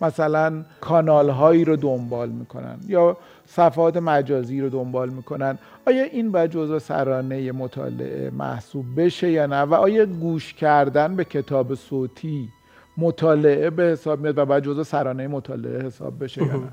مثلا 0.00 0.64
کانال 0.80 1.30
هایی 1.30 1.64
رو 1.64 1.76
دنبال 1.76 2.28
می‌کنن 2.28 2.78
یا 2.88 3.16
صفحات 3.46 3.96
مجازی 3.96 4.60
رو 4.60 4.68
دنبال 4.68 5.08
می‌کنن. 5.08 5.58
آیا 5.86 6.02
این 6.02 6.32
باید 6.32 6.50
جزء 6.50 6.78
سرانه 6.78 7.52
مطالعه 7.52 8.30
محسوب 8.30 8.86
بشه 8.96 9.30
یا 9.30 9.46
نه؟ 9.46 9.62
و 9.62 9.74
آیا 9.74 10.06
گوش 10.06 10.54
کردن 10.54 11.16
به 11.16 11.24
کتاب 11.24 11.74
صوتی 11.74 12.48
مطالعه 12.96 13.70
به 13.70 13.82
حساب 13.82 14.20
میاد 14.20 14.38
و 14.38 14.44
باید 14.44 14.64
جزء 14.64 14.82
سرانه 14.82 15.28
مطالعه 15.28 15.86
حساب 15.86 16.24
بشه 16.24 16.42
یا 16.42 16.52
نه؟ 16.52 16.68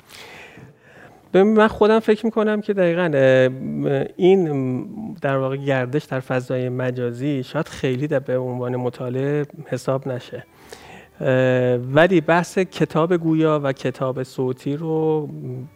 من 1.43 1.67
خودم 1.67 1.99
فکر 1.99 2.25
می‌کنم 2.25 2.61
که 2.61 2.73
دقیقا 2.73 3.11
این 4.15 5.15
در 5.21 5.38
واقع 5.38 5.57
گردش 5.57 6.03
در 6.03 6.19
فضای 6.19 6.69
مجازی 6.69 7.43
شاید 7.43 7.67
خیلی 7.67 8.07
به 8.07 8.38
عنوان 8.38 8.75
مطالعه 8.75 9.45
حساب 9.65 10.07
نشه. 10.07 10.43
ولی 11.93 12.21
بحث 12.21 12.58
کتاب 12.58 13.17
گویا 13.17 13.60
و 13.63 13.73
کتاب 13.73 14.23
صوتی 14.23 14.78
رو 14.78 15.30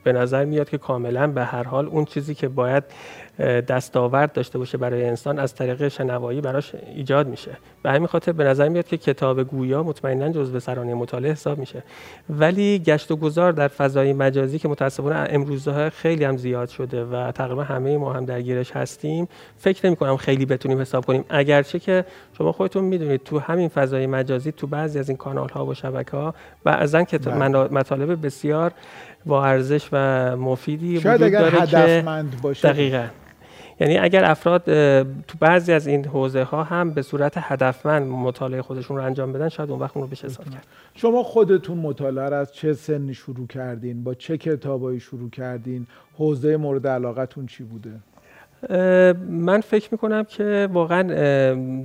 به 0.03 0.11
نظر 0.11 0.45
میاد 0.45 0.69
که 0.69 0.77
کاملا 0.77 1.27
به 1.27 1.45
هر 1.45 1.63
حال 1.63 1.87
اون 1.87 2.05
چیزی 2.05 2.35
که 2.35 2.47
باید 2.47 2.83
دستاورد 3.39 4.33
داشته 4.33 4.57
باشه 4.57 4.77
برای 4.77 5.05
انسان 5.05 5.39
از 5.39 5.55
طریق 5.55 5.87
شنوایی 5.87 6.41
براش 6.41 6.75
ایجاد 6.95 7.27
میشه. 7.27 7.51
به 7.83 7.91
همین 7.91 8.07
خاطر 8.07 8.31
به 8.31 8.43
نظر 8.43 8.69
میاد 8.69 8.87
که 8.87 8.97
کتاب 8.97 9.43
گویا 9.43 9.83
مطمئنا 9.83 10.29
جزو 10.29 10.59
سرانه 10.59 10.93
مطالعه 10.93 11.31
حساب 11.31 11.57
میشه. 11.57 11.83
ولی 12.29 12.79
گشت 12.79 13.11
و 13.11 13.15
گذار 13.15 13.51
در 13.51 13.67
فضای 13.67 14.13
مجازی 14.13 14.59
که 14.59 14.67
متاسفانه 14.67 15.27
امروزها 15.29 15.89
خیلی 15.89 16.23
هم 16.23 16.37
زیاد 16.37 16.69
شده 16.69 17.05
و 17.05 17.31
تقریبا 17.31 17.63
همه 17.63 17.97
ما 17.97 18.13
هم 18.13 18.25
درگیرش 18.25 18.71
هستیم 18.71 19.27
فکر 19.57 19.87
نمی 19.87 19.95
کنم 19.95 20.17
خیلی 20.17 20.45
بتونیم 20.45 20.81
حساب 20.81 21.05
کنیم. 21.05 21.25
اگرچه 21.29 21.79
که 21.79 22.05
شما 22.37 22.51
خودتون 22.51 22.83
می‌دونید 22.83 23.23
تو 23.23 23.39
همین 23.39 23.67
فضای 23.67 24.07
مجازی 24.07 24.51
تو 24.51 24.67
بعضی 24.67 24.99
از 24.99 25.09
این 25.09 25.17
کانال 25.17 25.49
ها 25.49 25.65
و 25.65 25.73
شبکه 25.73 26.17
ها 26.17 26.33
بعضا 26.63 27.03
کتاب. 27.03 27.33
مطالب 27.73 28.25
بسیار 28.25 28.71
با 29.25 29.45
ارزش 29.45 29.89
و 29.91 30.35
مفیدی 30.37 31.01
شاید 31.01 31.21
وجود 31.21 31.35
اگر 31.35 31.39
داره 31.39 31.61
هدفمند 31.61 32.41
باشه 32.41 32.71
دقیقا. 32.71 33.05
یعنی 33.79 33.97
اگر 33.97 34.25
افراد 34.25 34.63
تو 35.21 35.37
بعضی 35.39 35.73
از 35.73 35.87
این 35.87 36.05
حوزه 36.05 36.43
ها 36.43 36.63
هم 36.63 36.91
به 36.91 37.01
صورت 37.01 37.33
هدفمند 37.37 38.07
مطالعه 38.07 38.61
خودشون 38.61 38.97
رو 38.97 39.03
انجام 39.03 39.33
بدن 39.33 39.49
شاید 39.49 39.71
اون 39.71 39.79
وقت 39.79 39.97
اون 39.97 40.05
رو 40.05 40.11
بشه 40.11 40.27
حساب 40.27 40.45
کرد 40.49 40.67
شما 40.95 41.23
خودتون 41.23 41.77
مطالعه 41.77 42.29
رو 42.29 42.35
از 42.35 42.53
چه 42.53 42.73
سنی 42.73 43.13
شروع 43.13 43.47
کردین؟ 43.47 44.03
با 44.03 44.13
چه 44.13 44.37
کتابایی 44.37 44.99
شروع 44.99 45.29
کردین؟ 45.29 45.87
حوزه 46.17 46.57
مورد 46.57 46.87
علاقتون 46.87 47.45
چی 47.45 47.63
بوده؟ 47.63 47.91
من 49.29 49.61
فکر 49.61 49.89
می‌کنم 49.91 50.23
که 50.23 50.69
واقعا 50.73 51.03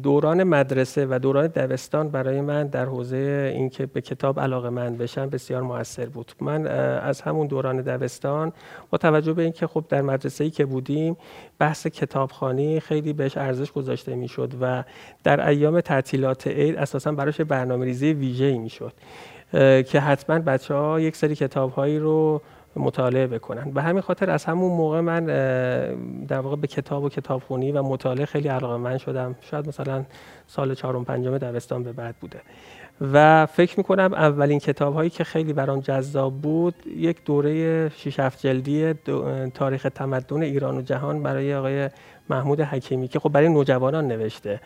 دوران 0.03 0.45
مدرسه 0.45 1.07
و 1.11 1.19
دوران 1.19 1.47
دبستان 1.47 2.09
برای 2.09 2.41
من 2.41 2.67
در 2.67 2.85
حوزه 2.85 3.53
اینکه 3.55 3.87
به 3.87 4.01
کتاب 4.01 4.41
علاقه 4.41 4.71
من 4.71 4.97
بشم 4.97 5.31
بسیار 5.31 5.63
موثر 5.63 6.07
بود. 6.07 6.33
من 6.41 6.67
از 6.97 7.21
همون 7.21 7.47
دوران 7.47 7.81
دبستان 7.81 8.53
با 8.91 8.99
توجه 8.99 9.33
به 9.33 9.43
اینکه 9.43 9.67
خب 9.67 9.85
در 9.89 10.03
مدرسه 10.03 10.45
ای 10.45 10.51
که 10.51 10.65
بودیم 10.65 11.17
بحث 11.59 11.87
کتابخانی 11.87 12.81
خیلی 12.81 13.13
بهش 13.13 13.37
ارزش 13.37 13.73
گذاشته 13.73 14.15
می‌شد 14.15 14.53
و 14.61 14.85
در 15.25 15.49
ایام 15.49 15.81
تعطیلات 15.81 16.47
عید 16.47 16.77
اساسا 16.77 17.13
براش 17.13 17.41
برنامه 17.41 17.85
ریزی 17.85 18.13
ویژه‌ای 18.13 18.59
می‌شد 18.59 18.93
که 19.87 20.01
حتما 20.01 20.39
بچه 20.39 20.75
ها 20.75 21.01
یک 21.01 21.17
سری 21.17 21.35
کتاب 21.35 21.71
هایی 21.71 21.99
رو 21.99 22.43
مطالعه 22.77 23.27
بکنن. 23.27 23.71
به 23.71 23.83
همین 23.83 24.03
خاطر 24.03 24.31
از 24.31 24.45
همون 24.45 24.73
موقع 24.73 25.01
من 25.01 25.25
در 26.27 26.39
واقع 26.39 26.57
به 26.57 26.67
کتاب 26.67 27.05
و 27.05 27.09
کتابخونی 27.09 27.73
و 27.73 27.83
مطالعه 27.83 28.27
خیلی 28.27 28.49
علاقه 28.49 28.77
من 28.77 28.99
شدم. 28.99 29.35
شاید 29.41 29.69
مثلا 29.69 30.05
سال 30.47 30.75
چهارم 30.75 31.05
پنجم 31.05 31.39
دبستان 31.39 31.83
به 31.83 31.93
بعد 31.93 32.15
بوده. 32.21 32.41
و 33.13 33.47
فکر 33.47 33.75
می‌کنم 33.79 34.15
اولین 34.15 34.59
کتاب 34.59 34.95
هایی 34.95 35.11
که 35.11 35.25
خیلی 35.25 35.53
برام 35.53 35.81
جذاب 35.81 36.35
بود 36.41 36.75
یک 36.97 37.25
دوره 37.25 37.89
6 37.89 38.21
7 38.21 38.41
جلدی 38.41 38.95
تاریخ 39.55 39.87
تمدن 39.95 40.43
ایران 40.43 40.79
و 40.79 40.83
جهان 40.83 41.23
برای 41.23 41.55
آقای 41.55 41.91
محمود 42.31 42.61
حکیمی 42.61 43.09
که 43.09 43.19
خب 43.19 43.29
برای 43.29 43.49
نوجوانان 43.49 44.09
نوشته. 44.09 44.61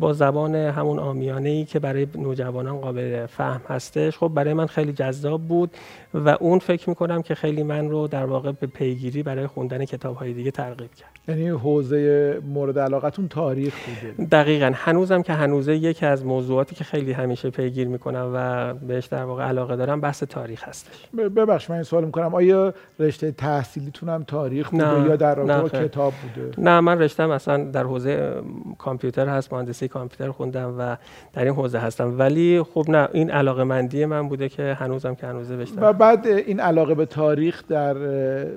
با 0.00 0.12
زبان 0.12 0.54
همون 0.54 0.98
آمیانه 0.98 1.48
ای 1.48 1.64
که 1.64 1.78
برای 1.78 2.06
نوجوانان 2.14 2.80
قابل 2.80 3.26
فهم 3.26 3.60
هستش. 3.68 4.18
خب 4.18 4.28
برای 4.34 4.54
من 4.54 4.66
خیلی 4.66 4.92
جذاب 4.92 5.42
بود 5.42 5.70
و 6.14 6.36
اون 6.40 6.58
فکر 6.58 6.88
می‌کنم 6.88 7.22
که 7.22 7.34
خیلی 7.34 7.62
من 7.62 7.90
رو 7.90 8.08
در 8.08 8.24
واقع 8.24 8.52
به 8.52 8.66
پیگیری 8.66 9.22
برای 9.22 9.46
خوندن 9.46 9.84
کتاب 9.84 10.16
های 10.16 10.32
دیگه 10.32 10.50
ترغیب 10.50 10.94
کرد. 10.94 11.10
یعنی 11.28 11.48
حوزه 11.48 12.40
مورد 12.46 12.78
علاقتون 12.78 13.28
تاریخ 13.28 13.74
بوده. 13.86 14.28
دقیقا. 14.28 14.72
هنوزم 14.74 15.22
که 15.22 15.32
هنوزه 15.32 15.76
یکی 15.76 16.06
از 16.06 16.24
موضوعاتی 16.24 16.74
که 16.74 16.84
خیلی 16.84 17.12
همیشه 17.12 17.50
پیگیر 17.50 17.88
می‌کنم 17.88 18.30
و 18.34 18.74
بهش 18.74 19.06
در 19.06 19.24
واقع 19.24 19.44
علاقه 19.44 19.76
دارم 19.76 20.00
بحث 20.00 20.22
تاریخ 20.22 20.68
هستش. 20.68 21.08
ببخش 21.36 21.70
من 21.70 21.76
این 21.76 21.84
سوال 21.84 22.04
می‌کنم. 22.04 22.34
آیا 22.34 22.74
رشته 22.98 23.32
تحصیلیتون 23.32 24.08
هم 24.08 24.22
تاریخ 24.22 24.70
بوده 24.70 24.98
نه، 24.98 25.08
یا 25.08 25.16
در 25.16 25.34
رابطه 25.34 25.88
کتاب 25.88 26.12
بوده؟ 26.22 26.60
نه 26.60 26.80
من 26.84 26.98
رشته 26.98 27.26
مثلا 27.26 27.64
در 27.64 27.84
حوزه 27.84 28.42
کامپیوتر 28.78 29.28
هست 29.28 29.52
مهندسی 29.52 29.88
کامپیوتر 29.88 30.30
خوندم 30.30 30.74
و 30.78 30.96
در 31.32 31.44
این 31.44 31.54
حوزه 31.54 31.78
هستم. 31.78 32.18
ولی 32.18 32.62
خب 32.62 32.84
نه 32.88 33.08
این 33.12 33.30
علاقه 33.30 33.64
مندی 33.64 34.04
من 34.04 34.28
بوده 34.28 34.48
که 34.48 34.76
هنوزم 34.80 35.14
که 35.14 35.26
هنوزه 35.26 35.56
بشتم 35.56 35.82
و 35.82 35.92
بعد 35.92 36.26
این 36.26 36.60
علاقه 36.60 36.94
به 36.94 37.06
تاریخ 37.06 37.62
در 37.68 37.94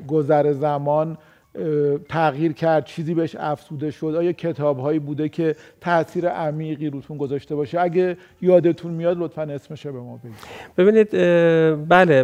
گذر 0.07 0.53
زمان 0.53 1.17
تغییر 2.09 2.53
کرد 2.53 2.85
چیزی 2.85 3.13
بهش 3.13 3.35
افسوده 3.39 3.91
شد. 3.91 4.15
آیا 4.17 4.31
کتاب 4.31 4.79
هایی 4.79 4.99
بوده 4.99 5.29
که 5.29 5.55
تاثیر 5.81 6.29
عمیقی 6.29 6.89
روتون 6.89 7.17
گذاشته 7.17 7.55
باشه؟ 7.55 7.81
اگه 7.81 8.17
یادتون 8.41 8.91
میاد 8.91 9.17
لطفا 9.17 9.41
اسمش 9.41 9.87
به 9.87 9.91
ما 9.91 10.17
بگید. 10.17 10.35
ببینید 10.77 11.11
بله 11.89 12.23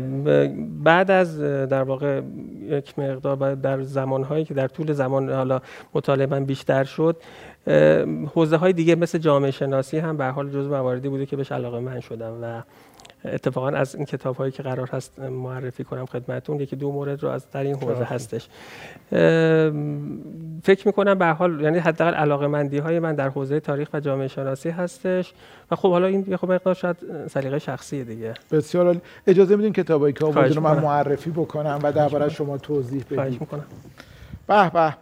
بعد 0.84 1.12
از 1.12 1.40
در 1.70 1.84
واقع 1.84 2.22
یک 2.70 3.00
مقدار 3.00 3.56
در 3.56 3.82
زمان 3.82 4.24
هایی 4.24 4.46
که 4.46 4.54
در 4.54 4.68
طول 4.68 4.94
زمان 4.94 5.30
حالا 5.30 5.62
مطالعه 5.94 6.28
من 6.28 6.46
بیشتر 6.46 6.84
شد 6.84 7.18
حوزه 8.34 8.58
های 8.58 8.74
دیگه 8.74 8.96
مثل 8.96 9.18
جامعه 9.18 9.52
شناسی 9.52 9.98
هم 9.98 10.18
به 10.18 10.26
حال 10.26 10.50
جزو 10.50 10.70
مواردی 10.70 11.10
بوده 11.10 11.26
که 11.26 11.36
بهش 11.36 11.52
علاقه 11.52 11.80
من 11.80 12.00
شدم 12.00 12.40
و 12.42 12.62
اتفاقا 13.26 13.70
از 13.70 13.96
این 13.96 14.06
کتاب 14.06 14.36
هایی 14.36 14.52
که 14.52 14.64
قرار 14.64 14.90
هست 14.94 15.20
معرفی 15.20 15.84
کنم 15.84 16.06
خدمتون 16.06 16.60
یکی 16.60 16.76
دو 16.76 16.92
مورد 16.92 17.24
رو 17.24 17.30
از 17.30 17.52
در 17.52 17.64
این 17.64 17.76
حوزه 17.76 18.04
هستش. 18.04 18.48
فکر 20.64 20.88
می‌کنم 20.88 21.18
به 21.18 21.26
حال 21.26 21.62
یعنی 21.62 21.80
حداقل 21.80 22.14
علاقه 22.14 22.48
مندی 22.48 22.78
های 22.78 23.00
من 23.00 23.16
در 23.16 23.30
حوزه 23.30 23.60
تاریخ 23.60 23.90
و 23.94 24.00
جامعه 24.00 24.28
شناسی 24.28 24.70
هستش 24.70 25.34
و 25.72 25.76
خب 25.76 25.92
حالا 25.92 26.08
این 26.08 26.26
یه 26.28 26.38
خب 26.38 26.52
مقدار 26.52 26.74
شاید 26.74 26.98
سلیقه 27.28 27.60
شخصی 27.60 28.04
دیگه. 28.04 28.34
بسیار 28.52 28.86
عالی. 28.86 29.02
اجازه 29.28 29.56
میدین 29.56 29.74
کتابایی 29.74 30.14
که 30.14 30.26
رو 30.26 30.62
من 30.62 30.80
معرفی 30.80 31.30
بکنم 31.30 31.80
و 31.84 31.92
درباره 31.92 32.30
شما 32.30 32.58
توضیح 32.58 33.04
بدید 33.12 33.48
به 34.48 34.70
به. 34.74 34.94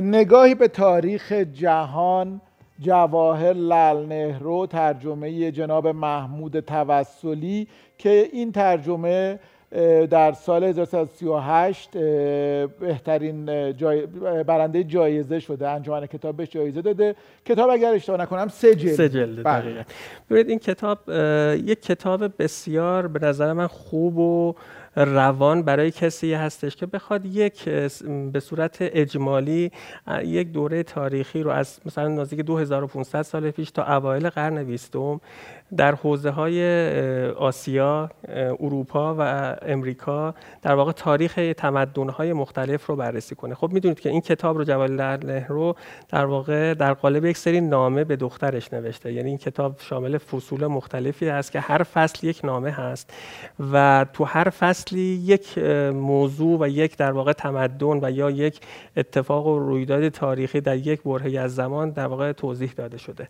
نگاهی 0.00 0.54
به 0.54 0.68
تاریخ 0.68 1.32
جهان 1.32 2.40
جواهر 2.80 3.52
لال 3.52 4.06
نهرو 4.06 4.66
ترجمه 4.66 5.50
جناب 5.50 5.86
محمود 5.86 6.60
توسلی 6.60 7.68
که 7.98 8.28
این 8.32 8.52
ترجمه 8.52 9.38
در 10.10 10.32
سال 10.32 10.64
1338 10.64 11.90
بهترین 12.80 13.72
جای 13.76 14.06
برنده 14.46 14.84
جایزه 14.84 15.40
شده 15.40 15.68
انجمن 15.68 16.06
کتاب 16.06 16.36
بهش 16.36 16.48
جایزه 16.50 16.82
داده. 16.82 17.14
کتاب 17.44 17.70
اگر 17.70 17.92
اشتباه 17.94 18.20
نکنم 18.20 18.48
سه 18.48 18.74
جلد. 18.74 18.94
سه 18.94 19.08
جلد 19.08 19.44
بله. 19.44 19.86
ببینید 20.30 20.48
این 20.48 20.58
کتاب 20.58 20.98
یک 21.64 21.82
کتاب 21.82 22.42
بسیار 22.42 23.08
به 23.08 23.26
نظر 23.26 23.52
من 23.52 23.66
خوب 23.66 24.18
و 24.18 24.54
روان 25.04 25.62
برای 25.62 25.90
کسی 25.90 26.34
هستش 26.34 26.76
که 26.76 26.86
بخواد 26.86 27.26
یک 27.26 27.64
به 28.32 28.40
صورت 28.40 28.76
اجمالی 28.80 29.72
یک 30.24 30.52
دوره 30.52 30.82
تاریخی 30.82 31.42
رو 31.42 31.50
از 31.50 31.80
مثلا 31.86 32.08
نزدیک 32.08 32.40
2500 32.40 33.22
سال 33.22 33.50
پیش 33.50 33.70
تا 33.70 33.96
اوایل 33.96 34.28
قرن 34.28 34.64
بیستم 34.64 35.20
در 35.76 35.94
حوزه 35.94 36.30
های 36.30 36.62
آسیا، 37.30 38.10
اروپا 38.60 39.14
و 39.18 39.56
امریکا 39.62 40.34
در 40.62 40.74
واقع 40.74 40.92
تاریخ 40.92 41.40
تمدن 41.56 42.08
های 42.08 42.32
مختلف 42.32 42.86
رو 42.86 42.96
بررسی 42.96 43.34
کنه. 43.34 43.54
خب 43.54 43.72
می‌دونید 43.72 44.00
که 44.00 44.08
این 44.08 44.20
کتاب 44.20 44.58
رو 44.58 44.64
جوال 44.64 44.92
نهرو 45.24 45.76
در 46.08 46.24
واقع 46.24 46.74
در 46.74 46.94
قالب 46.94 47.24
یک 47.24 47.36
سری 47.36 47.60
نامه 47.60 48.04
به 48.04 48.16
دخترش 48.16 48.72
نوشته. 48.72 49.12
یعنی 49.12 49.28
این 49.28 49.38
کتاب 49.38 49.76
شامل 49.78 50.18
فصول 50.18 50.66
مختلفی 50.66 51.28
هست 51.28 51.52
که 51.52 51.60
هر 51.60 51.82
فصل 51.82 52.26
یک 52.26 52.40
نامه 52.44 52.70
هست 52.70 53.12
و 53.72 54.06
تو 54.12 54.24
هر 54.24 54.50
فصلی 54.50 55.00
یک 55.00 55.58
موضوع 55.94 56.58
و 56.60 56.68
یک 56.68 56.96
در 56.96 57.12
واقع 57.12 57.32
تمدن 57.32 57.98
و 58.02 58.10
یا 58.10 58.30
یک 58.30 58.60
اتفاق 58.96 59.46
و 59.46 59.58
رویداد 59.58 60.08
تاریخی 60.08 60.60
در 60.60 60.76
یک 60.76 61.02
برهه 61.02 61.40
از 61.40 61.54
زمان 61.54 61.90
در 61.90 62.06
واقع 62.06 62.32
توضیح 62.32 62.72
داده 62.76 62.98
شده. 62.98 63.28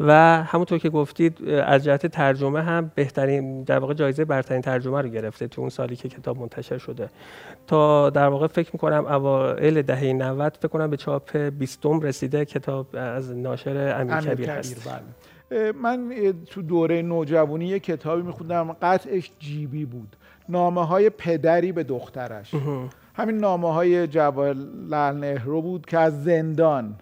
و 0.00 0.12
همونطور 0.44 0.78
که 0.78 0.88
گفتید 0.90 1.48
از 1.48 1.84
جهت 1.84 2.06
ترجمه 2.06 2.62
هم 2.62 2.92
بهترین 2.94 3.62
در 3.62 3.78
واقع 3.78 3.94
جایزه 3.94 4.24
برترین 4.24 4.62
ترجمه 4.62 5.02
رو 5.02 5.08
گرفته 5.08 5.48
تو 5.48 5.60
اون 5.60 5.70
سالی 5.70 5.96
که 5.96 6.08
کتاب 6.08 6.38
منتشر 6.38 6.78
شده. 6.78 7.08
تا 7.66 8.10
در 8.10 8.28
واقع 8.28 8.46
فکر 8.46 8.70
می‌کنم 8.72 9.06
اوایل 9.06 9.82
دهه 9.82 10.04
90 10.04 10.56
فکر 10.60 10.68
کنم 10.68 10.90
به 10.90 10.96
چاپ 10.96 11.36
20 11.36 11.86
رسیده 11.86 12.44
کتاب 12.44 12.86
از 12.94 13.36
ناشر 13.36 13.96
امیر 14.00 14.16
کبیر 14.16 14.50
هست. 14.50 14.88
بله. 14.88 15.72
من 15.72 16.12
تو 16.46 16.62
دوره 16.62 17.02
نوجوانی 17.02 17.66
یه 17.66 17.78
کتابی 17.78 18.22
میخوندم 18.22 18.76
قطعش 18.82 19.30
جیبی 19.38 19.84
بود. 19.84 20.16
نامه 20.48 20.86
های 20.86 21.10
پدری 21.10 21.72
به 21.72 21.84
دخترش. 21.84 22.54
همین 23.14 23.36
نامه 23.36 23.72
های 23.72 24.06
جوال 24.06 24.56
نهرو 25.14 25.62
بود 25.62 25.86
که 25.86 25.98
از 25.98 26.24
زندان 26.24 26.94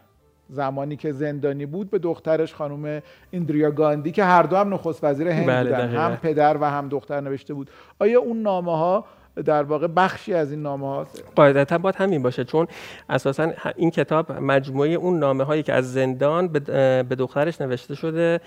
زمانی 0.48 0.96
که 0.96 1.12
زندانی 1.12 1.66
بود 1.66 1.90
به 1.90 1.98
دخترش 1.98 2.54
خانم 2.54 3.02
ایندریا 3.30 3.70
گاندی 3.70 4.12
که 4.12 4.24
هر 4.24 4.42
دو 4.42 4.56
هم 4.56 4.74
نخست 4.74 5.04
وزیر 5.04 5.28
هند 5.28 5.46
بله 5.46 5.70
بودن 5.70 5.88
هم 5.88 6.16
پدر 6.16 6.56
و 6.60 6.64
هم 6.64 6.88
دختر 6.88 7.20
نوشته 7.20 7.54
بود. 7.54 7.70
آیا 7.98 8.20
اون 8.20 8.42
نامه 8.42 8.76
ها 8.76 9.04
در 9.44 9.62
واقع 9.62 9.86
بخشی 9.86 10.34
از 10.34 10.50
این 10.50 10.62
نامه 10.62 10.86
هاست 10.86 11.24
قاعدتا 11.36 11.78
باید 11.78 11.96
همین 11.96 12.22
باشه 12.22 12.44
چون 12.44 12.66
اساسا 13.10 13.52
این 13.76 13.90
کتاب 13.90 14.32
مجموعه 14.32 14.90
اون 14.90 15.18
نامه 15.18 15.44
هایی 15.44 15.62
که 15.62 15.72
از 15.72 15.92
زندان 15.92 16.48
به 16.48 17.16
دخترش 17.18 17.60
نوشته 17.60 17.94
شده 17.94 18.40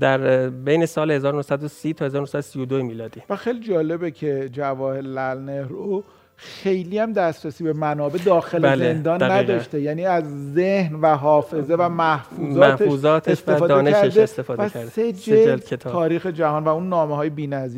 در 0.00 0.48
بین 0.50 0.86
سال 0.86 1.10
1930 1.10 1.94
تا 1.94 2.04
1932 2.04 2.82
میلادی. 2.82 3.22
و 3.30 3.36
خیلی 3.36 3.60
جالبه 3.60 4.10
که 4.10 4.48
جواهر 4.52 5.00
لال 5.00 5.38
نهرو 5.40 6.04
خیلی 6.40 6.98
هم 6.98 7.12
دسترسی 7.12 7.64
به 7.64 7.72
منابع 7.72 8.18
داخل 8.18 8.58
بله، 8.58 8.94
زندان 8.94 9.22
نداشته. 9.22 9.80
یعنی 9.80 10.04
از 10.04 10.54
ذهن 10.54 10.94
و 10.94 11.06
حافظه 11.06 11.74
و 11.74 11.88
محفوظاتش, 11.88 12.80
محفوظاتش 12.80 13.32
استفاده 13.32 13.64
و 13.64 13.68
دانشش 13.68 13.92
کرده 13.92 14.22
استفاده 14.22 14.62
و 14.62 14.68
کرده. 14.68 14.90
سه 14.90 15.12
جلد, 15.12 15.60
تاریخ 15.60 16.26
جهان 16.26 16.64
و 16.64 16.68
اون 16.68 16.88
نامه 16.88 17.16
های 17.16 17.30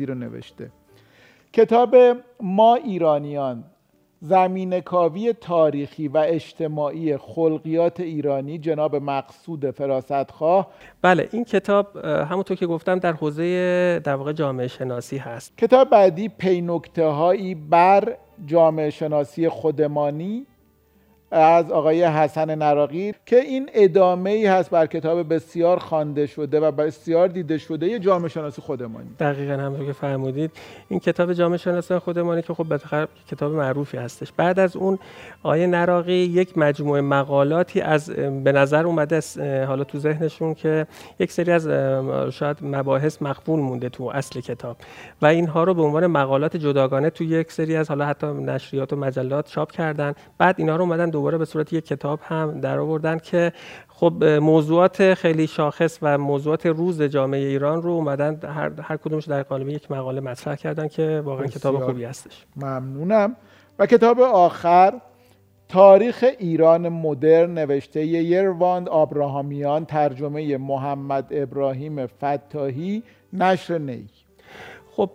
رو 0.05 0.15
نوشته. 0.15 0.71
کتاب 1.53 1.95
ما 2.41 2.75
ایرانیان. 2.75 3.63
زمین 4.23 4.79
کاوی 4.79 5.33
تاریخی 5.33 6.07
و 6.07 6.17
اجتماعی 6.17 7.17
خلقیات 7.17 7.99
ایرانی 7.99 8.57
جناب 8.57 8.95
مقصود 8.95 9.71
فراستخواه 9.71 10.67
بله 11.01 11.29
این 11.31 11.43
کتاب 11.43 11.97
همونطور 12.05 12.57
که 12.57 12.67
گفتم 12.67 12.99
در 12.99 13.13
حوزه 13.13 13.99
در 14.03 14.15
واقع 14.15 14.33
جامعه 14.33 14.67
شناسی 14.67 15.17
هست. 15.17 15.57
کتاب 15.57 15.89
بعدی 15.89 16.29
پینکته 16.29 17.05
هایی 17.05 17.55
بر 17.55 18.17
جامعه 18.45 18.89
شناسی 18.89 19.49
خودمانی. 19.49 20.45
از 21.31 21.71
آقای 21.71 22.03
حسن 22.03 22.55
نراقی 22.55 23.13
که 23.25 23.39
این 23.39 23.69
ادامه 23.73 24.29
ای 24.29 24.45
هست 24.45 24.69
بر 24.69 24.85
کتاب 24.85 25.33
بسیار 25.33 25.79
خوانده 25.79 26.25
شده 26.25 26.59
و 26.59 26.71
بسیار 26.71 27.27
دیده 27.27 27.57
شده 27.57 27.99
جامعه 27.99 28.29
شناسی 28.29 28.61
خودمانی. 28.61 29.09
دقیقا 29.19 29.53
همونطور 29.53 29.85
که 29.85 29.93
فرمودید. 29.93 30.51
این 30.89 30.99
کتاب 30.99 31.33
جامعه 31.33 31.57
شناسی 31.57 31.97
خودمانی 31.97 32.41
که 32.41 32.53
خب 32.53 32.63
بالاخره 32.63 33.07
کتاب 33.31 33.51
معروفی 33.51 33.97
هستش. 33.97 34.31
بعد 34.37 34.59
از 34.59 34.75
اون 34.75 34.99
آقای 35.43 35.67
نراقی 35.67 36.13
یک 36.13 36.57
مجموعه 36.57 37.01
مقالاتی 37.01 37.81
از 37.81 38.09
به 38.43 38.51
نظر 38.51 38.85
اومده 38.85 39.21
حالا 39.65 39.83
تو 39.83 39.99
ذهنشون 39.99 40.53
که 40.53 40.87
یک 41.19 41.31
سری 41.31 41.51
از 41.51 41.67
شاید 42.33 42.57
مباحث 42.61 43.21
مخفون 43.21 43.59
مونده 43.59 43.89
تو 43.89 44.03
اصل 44.03 44.41
کتاب. 44.41 44.77
و 45.21 45.25
اینها 45.25 45.63
رو 45.63 45.73
به 45.73 45.81
عنوان 45.81 46.07
مقالات 46.07 46.57
جداگانه 46.57 47.09
تو 47.09 47.23
یک 47.23 47.51
سری 47.51 47.75
از 47.75 47.89
حالا 47.89 48.05
حتی 48.05 48.27
نشریات 48.27 48.93
و 48.93 48.95
مجلات 48.95 49.47
چاپ 49.47 49.71
کردن. 49.71 50.13
بعد 50.37 50.55
اینها 50.57 50.75
رو 50.75 50.81
اومدن 50.81 51.09
دوباره 51.21 51.37
به 51.37 51.45
صورت 51.45 51.73
یک 51.73 51.85
کتاب 51.85 52.19
هم 52.23 52.59
در 52.59 52.79
آوردن 52.79 53.17
که 53.17 53.53
خب 53.87 54.23
موضوعات 54.23 55.13
خیلی 55.13 55.47
شاخص 55.47 55.99
و 56.01 56.17
موضوعات 56.17 56.65
روز 56.65 57.01
جامعه 57.01 57.39
ایران 57.39 57.81
رو 57.81 57.91
اومدن 57.91 58.39
هر, 58.43 58.71
هر 58.81 58.97
کدومش 58.97 59.25
در 59.25 59.43
قالب 59.43 59.69
یک 59.69 59.91
مقاله 59.91 60.21
مطرح 60.21 60.55
کردن 60.55 60.87
که 60.87 61.21
واقعا 61.25 61.47
کتاب 61.47 61.85
خوبی 61.85 62.03
هستش. 62.03 62.45
ممنونم. 62.55 63.35
و 63.79 63.85
کتاب 63.85 64.19
آخر 64.21 65.01
تاریخ 65.69 66.25
ایران 66.39 66.89
مدرن 66.89 67.53
نوشته 67.53 68.05
یرواند 68.05 68.89
آبراهامیان 68.89 69.85
ترجمه 69.85 70.57
محمد 70.57 71.27
ابراهیم 71.31 72.07
فتاحی 72.07 73.03
نشر 73.33 73.77
نی. 73.77 74.09
خب 75.01 75.11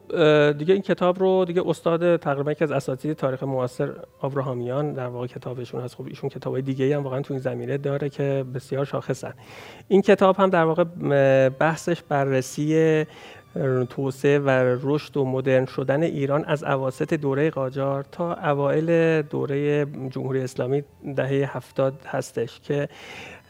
دیگه 0.52 0.74
این 0.74 0.82
کتاب 0.82 1.18
رو 1.18 1.44
دیگه 1.44 1.62
استاد 1.68 2.16
تقریبا 2.16 2.52
یکی 2.52 2.64
از 2.64 2.72
اساتید 2.72 3.12
تاریخ 3.12 3.42
معاصر 3.42 3.92
آبراهامیان 4.20 4.92
در 4.92 5.06
واقع 5.06 5.26
کتابشون 5.26 5.80
هست. 5.80 5.94
خب 5.94 6.06
ایشون 6.06 6.30
کتابای 6.30 6.62
دیگه 6.62 6.96
هم 6.96 7.02
واقعا 7.02 7.20
تو 7.20 7.34
این 7.34 7.40
زمینه 7.40 7.78
داره 7.78 8.08
که 8.08 8.44
بسیار 8.54 8.84
شاخصن. 8.84 9.34
این 9.88 10.02
کتاب 10.02 10.36
هم 10.36 10.50
در 10.50 10.64
واقع 10.64 10.84
بحثش 11.48 12.02
بررسی 12.02 13.04
توسعه 13.90 14.38
و 14.38 14.50
رشد 14.82 15.16
و 15.16 15.24
مدرن 15.24 15.66
شدن 15.66 16.02
ایران 16.02 16.44
از 16.44 16.64
اواسط 16.64 17.14
دوره 17.14 17.50
قاجار 17.50 18.04
تا 18.12 18.34
اوایل 18.34 19.22
دوره 19.22 19.86
جمهوری 20.10 20.40
اسلامی 20.40 20.84
دهه 21.16 21.56
هفتاد 21.56 21.94
هستش 22.06 22.60
که 22.60 22.88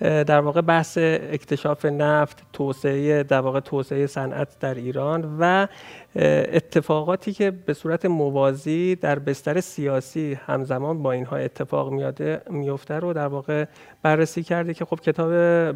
در 0.00 0.40
واقع 0.40 0.60
بحث 0.60 0.98
اکتشاف 0.98 1.84
نفت 1.84 2.42
توسعه 2.52 3.22
در 3.22 3.40
واقع 3.40 3.60
توسعه 3.60 4.06
صنعت 4.06 4.58
در 4.58 4.74
ایران 4.74 5.36
و 5.40 5.66
اتفاقاتی 6.16 7.32
که 7.32 7.50
به 7.50 7.74
صورت 7.74 8.06
موازی 8.06 8.94
در 8.94 9.18
بستر 9.18 9.60
سیاسی 9.60 10.38
همزمان 10.46 11.02
با 11.02 11.12
اینها 11.12 11.36
اتفاق 11.36 11.92
میاده 11.92 12.40
میفته 12.50 12.94
رو 12.94 13.12
در 13.12 13.26
واقع 13.26 13.64
بررسی 14.02 14.42
کرده 14.42 14.74
که 14.74 14.84
خب 14.84 15.00
کتاب 15.00 15.30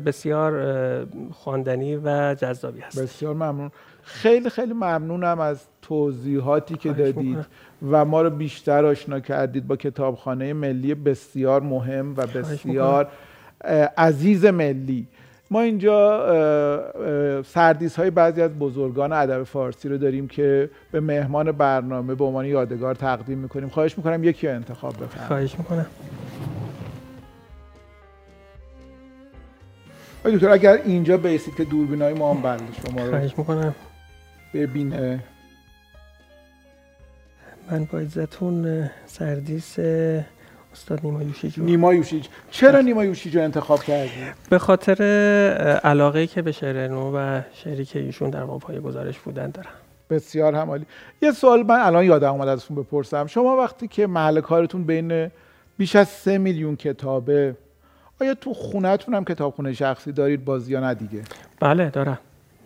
بسیار 0.05 1.07
خواندنی 1.33 1.97
و 1.97 2.35
جذابی 2.35 2.81
هست. 2.81 3.03
بسیار 3.03 3.35
ممنون. 3.35 3.71
خیلی 4.03 4.51
خیلی 4.51 4.73
ممنونم 4.73 5.41
از 5.41 5.67
توضیحاتی 5.83 6.75
که 6.75 6.93
دادید 6.93 7.47
و 7.91 8.05
ما 8.05 8.23
رو 8.23 8.31
بیشتر 8.31 8.85
آشنا 8.85 9.21
کردید 9.21 9.67
با 9.67 9.77
کتابخانه 9.77 10.53
ملی 10.53 10.95
بسیار 10.95 11.61
مهم 11.61 12.15
و 12.17 12.27
بسیار 12.27 13.09
عزیز 13.99 14.45
ملی. 14.45 15.07
ما 15.51 15.61
اینجا 15.61 17.43
سردیس 17.43 17.97
های 17.97 18.11
بعضی 18.11 18.43
از 18.43 18.59
بزرگان 18.59 19.13
ادب 19.13 19.43
فارسی 19.43 19.89
رو 19.89 19.99
داریم 19.99 20.29
که 20.29 20.71
به 20.93 21.01
مهمان 21.01 21.53
برنامه 21.53 22.15
به 22.15 22.25
عنوان 22.25 22.47
یادگار 22.47 22.95
تقدیم 22.95 23.39
می‌کنیم. 23.39 23.69
خواهش 23.69 23.99
می‌کنم 23.99 24.25
یکی 24.25 24.49
رو 24.49 24.55
انتخاب 24.55 24.93
بفرمایید. 24.93 25.27
خواهش 25.27 25.59
می‌کنم. 25.59 25.87
دکتر 30.25 30.49
اگر 30.51 30.73
اینجا 30.85 31.17
بیسید 31.17 31.55
که 31.55 31.65
دوربین 31.65 32.03
های 32.03 32.15
ما 32.15 32.35
هم 32.35 32.43
بله 32.43 32.59
شما 32.87 33.05
رو 33.05 33.11
خواهش 33.11 33.39
می‌کنم. 33.39 33.75
ببینه. 34.55 35.25
من 37.71 37.85
با 37.85 37.99
عزتون 37.99 38.91
سردیس 39.07 39.79
استاد 40.73 41.01
نیما 41.03 41.23
یوشیجو 41.23 41.63
نیما 41.63 41.95
یوشیج. 41.95 42.27
چرا 42.51 42.81
نیما 42.81 43.05
یوشیجو 43.05 43.41
انتخاب 43.41 43.83
کردی؟ 43.83 44.11
به 44.51 44.59
خاطر 44.59 45.03
علاقه 45.85 46.27
که 46.27 46.43
به 46.43 46.53
شعر 46.53 46.89
نو 46.89 47.13
و 47.17 47.41
شعری 47.53 47.85
که 47.85 47.99
ایشون 47.99 48.31
در 48.31 48.43
واقع 48.43 48.79
گزارش 48.79 49.19
بودن 49.19 49.51
دارم 49.51 49.71
بسیار 50.11 50.55
همالی 50.55 50.87
یه 51.23 51.33
سوال 51.33 51.63
من 51.63 51.81
الان 51.81 52.05
یادم 52.05 52.33
اومد 52.33 52.49
ازتون 52.49 52.77
بپرسم. 52.77 53.27
شما 53.27 53.57
وقتی 53.57 53.89
که 53.89 54.07
محل 54.07 54.41
کارتون 54.41 54.85
بین 54.85 55.31
بیش 55.79 55.97
از 55.97 56.09
سه 56.09 56.39
میلیون 56.39 56.77
کتابه 56.77 57.57
آیا 58.21 58.35
تو 58.35 58.55
خونهتون 58.55 59.15
هم 59.15 59.25
کتابخونه 59.25 59.73
شخصی 59.73 60.13
دارید 60.13 60.45
بازی 60.45 60.73
یا 60.73 60.81
نه 60.81 60.95
دیگه؟ 60.95 61.23
بله 61.61 61.91
دارم. 61.91 62.19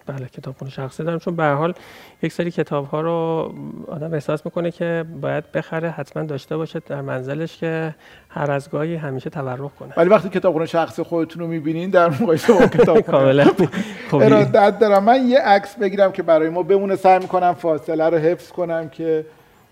بله 0.07 0.27
کتابخونه 0.27 0.71
شخصی 0.71 1.05
دارم. 1.05 1.19
چون 1.19 1.37
به 1.37 1.45
حال 1.45 1.75
یک 2.23 2.33
سری 2.33 2.51
کتاب 2.51 2.87
ها 2.87 3.01
رو 3.01 3.53
آدم 3.89 4.15
احساس 4.15 4.47
می‌کنه 4.47 4.71
که 4.71 5.05
باید 5.21 5.53
بخره 5.53 5.91
حتما 5.91 6.23
داشته 6.23 6.57
باشه 6.57 6.81
در 6.87 7.01
منزلش 7.01 7.57
که 7.57 7.95
هر 8.29 8.51
از 8.51 8.71
گاهی 8.71 8.97
همیشه 8.97 9.31
تورق 9.31 9.71
کنه. 9.79 9.93
ولی 9.97 10.09
وقتی 10.09 10.29
کتابخونه 10.29 10.67
شخصی 10.67 11.03
خودتون 11.03 11.43
رو 11.43 11.49
می‌بینین 11.49 11.91
در 11.91 12.09
مقایسه 12.09 12.53
با 12.53 12.67
کتاب 12.67 13.01
کاملا. 13.11 13.47
ارادت 14.13 14.79
دارم. 14.79 15.05
من 15.05 15.29
یه 15.29 15.39
عکس 15.39 15.77
بگیرم 15.77 16.13
که 16.13 16.23
برای 16.23 16.49
ما 16.49 16.63
بمونه 16.63 16.97
سعی 16.97 17.19
می‌کنم 17.19 17.55
فاصله 17.55 18.05
رو 18.05 18.19
حفظ 18.19 18.49
کنم 18.49 18.89
که 18.89 19.27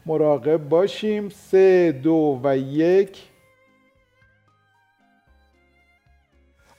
مراقب 0.06 0.68
باشیم. 0.68 1.28
سه 1.28 1.92
دو 1.92 2.40
و 2.44 2.56
یک. 2.56 3.31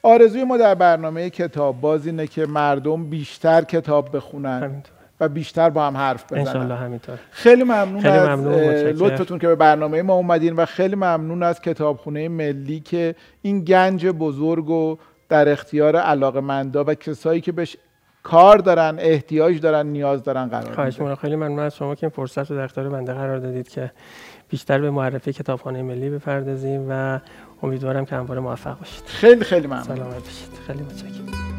آرزوی 0.04 0.44
ما 0.44 0.58
در 0.58 0.76
برنامه 0.76 1.30
کتاب 1.30 1.82
باز 1.82 2.06
اینه 2.08 2.28
که 2.28 2.46
مردم 2.46 3.10
بیشتر 3.10 3.62
کتاب 3.62 4.16
بخونن 4.16 4.64
همینطور. 4.64 4.94
و 5.20 5.30
بیشتر 5.30 5.70
با 5.70 5.88
هم 5.88 5.98
حرف 5.98 6.26
بزنن 6.26 6.48
انشالله 6.48 6.76
همینطور 6.76 7.20
خیلی 7.32 7.64
ممنون 7.64 8.02
خیلی 8.02 8.18
از 8.18 8.40
ممنون، 8.40 8.70
متشکرم. 8.70 9.08
لطفتون 9.08 9.40
که 9.40 9.48
به 9.48 9.56
برنامه 9.56 10.02
ما 10.02 10.14
اومدین 10.14 10.56
و 10.56 10.66
خیلی 10.66 10.96
ممنون 10.96 11.44
از 11.44 11.62
کتابخونه 11.62 12.30
ملی 12.30 12.80
که 12.80 13.16
این 13.42 13.64
گنج 13.64 14.06
بزرگ 14.08 14.70
و 14.70 14.98
در 15.30 15.50
اختیار 15.50 15.96
علاقمندا 15.96 16.84
و 16.84 16.94
کسایی 16.94 17.42
که 17.42 17.52
بهش 17.52 17.78
کار 18.24 18.58
دارن 18.58 18.96
احتیاج 19.00 19.62
دارن 19.62 19.86
نیاز 19.86 20.24
دارن 20.24 20.48
قرار 20.48 20.72
خواهش 20.76 21.00
میده 21.00 21.16
خیلی 21.16 21.36
ممنون 21.36 21.60
از 21.60 21.76
شما 21.76 21.96
که 21.96 22.04
این 22.04 22.12
فرصت 22.12 22.52
رو 22.52 22.58
در 22.58 22.64
اختیار 22.64 22.90
بنده 22.90 23.14
قرار 23.14 23.40
دادید 23.40 23.70
که 23.70 23.92
بیشتر 24.50 24.82
به 24.82 24.92
معرفی 24.92 25.34
کتابخانه 25.34 25.82
ملی 25.82 26.10
بپردازیم 26.10 26.86
و 26.90 27.20
امیدوارم 27.64 28.06
که 28.06 28.16
همواره 28.16 28.42
موفق 28.42 28.80
باشید. 28.80 29.04
خیلی 29.06 29.44
خیلی 29.44 29.68
ممنون. 29.68 29.84
سلامت 29.84 30.14
باشید. 30.14 30.50
خیلی 30.68 30.84
متشکرم. 30.84 31.53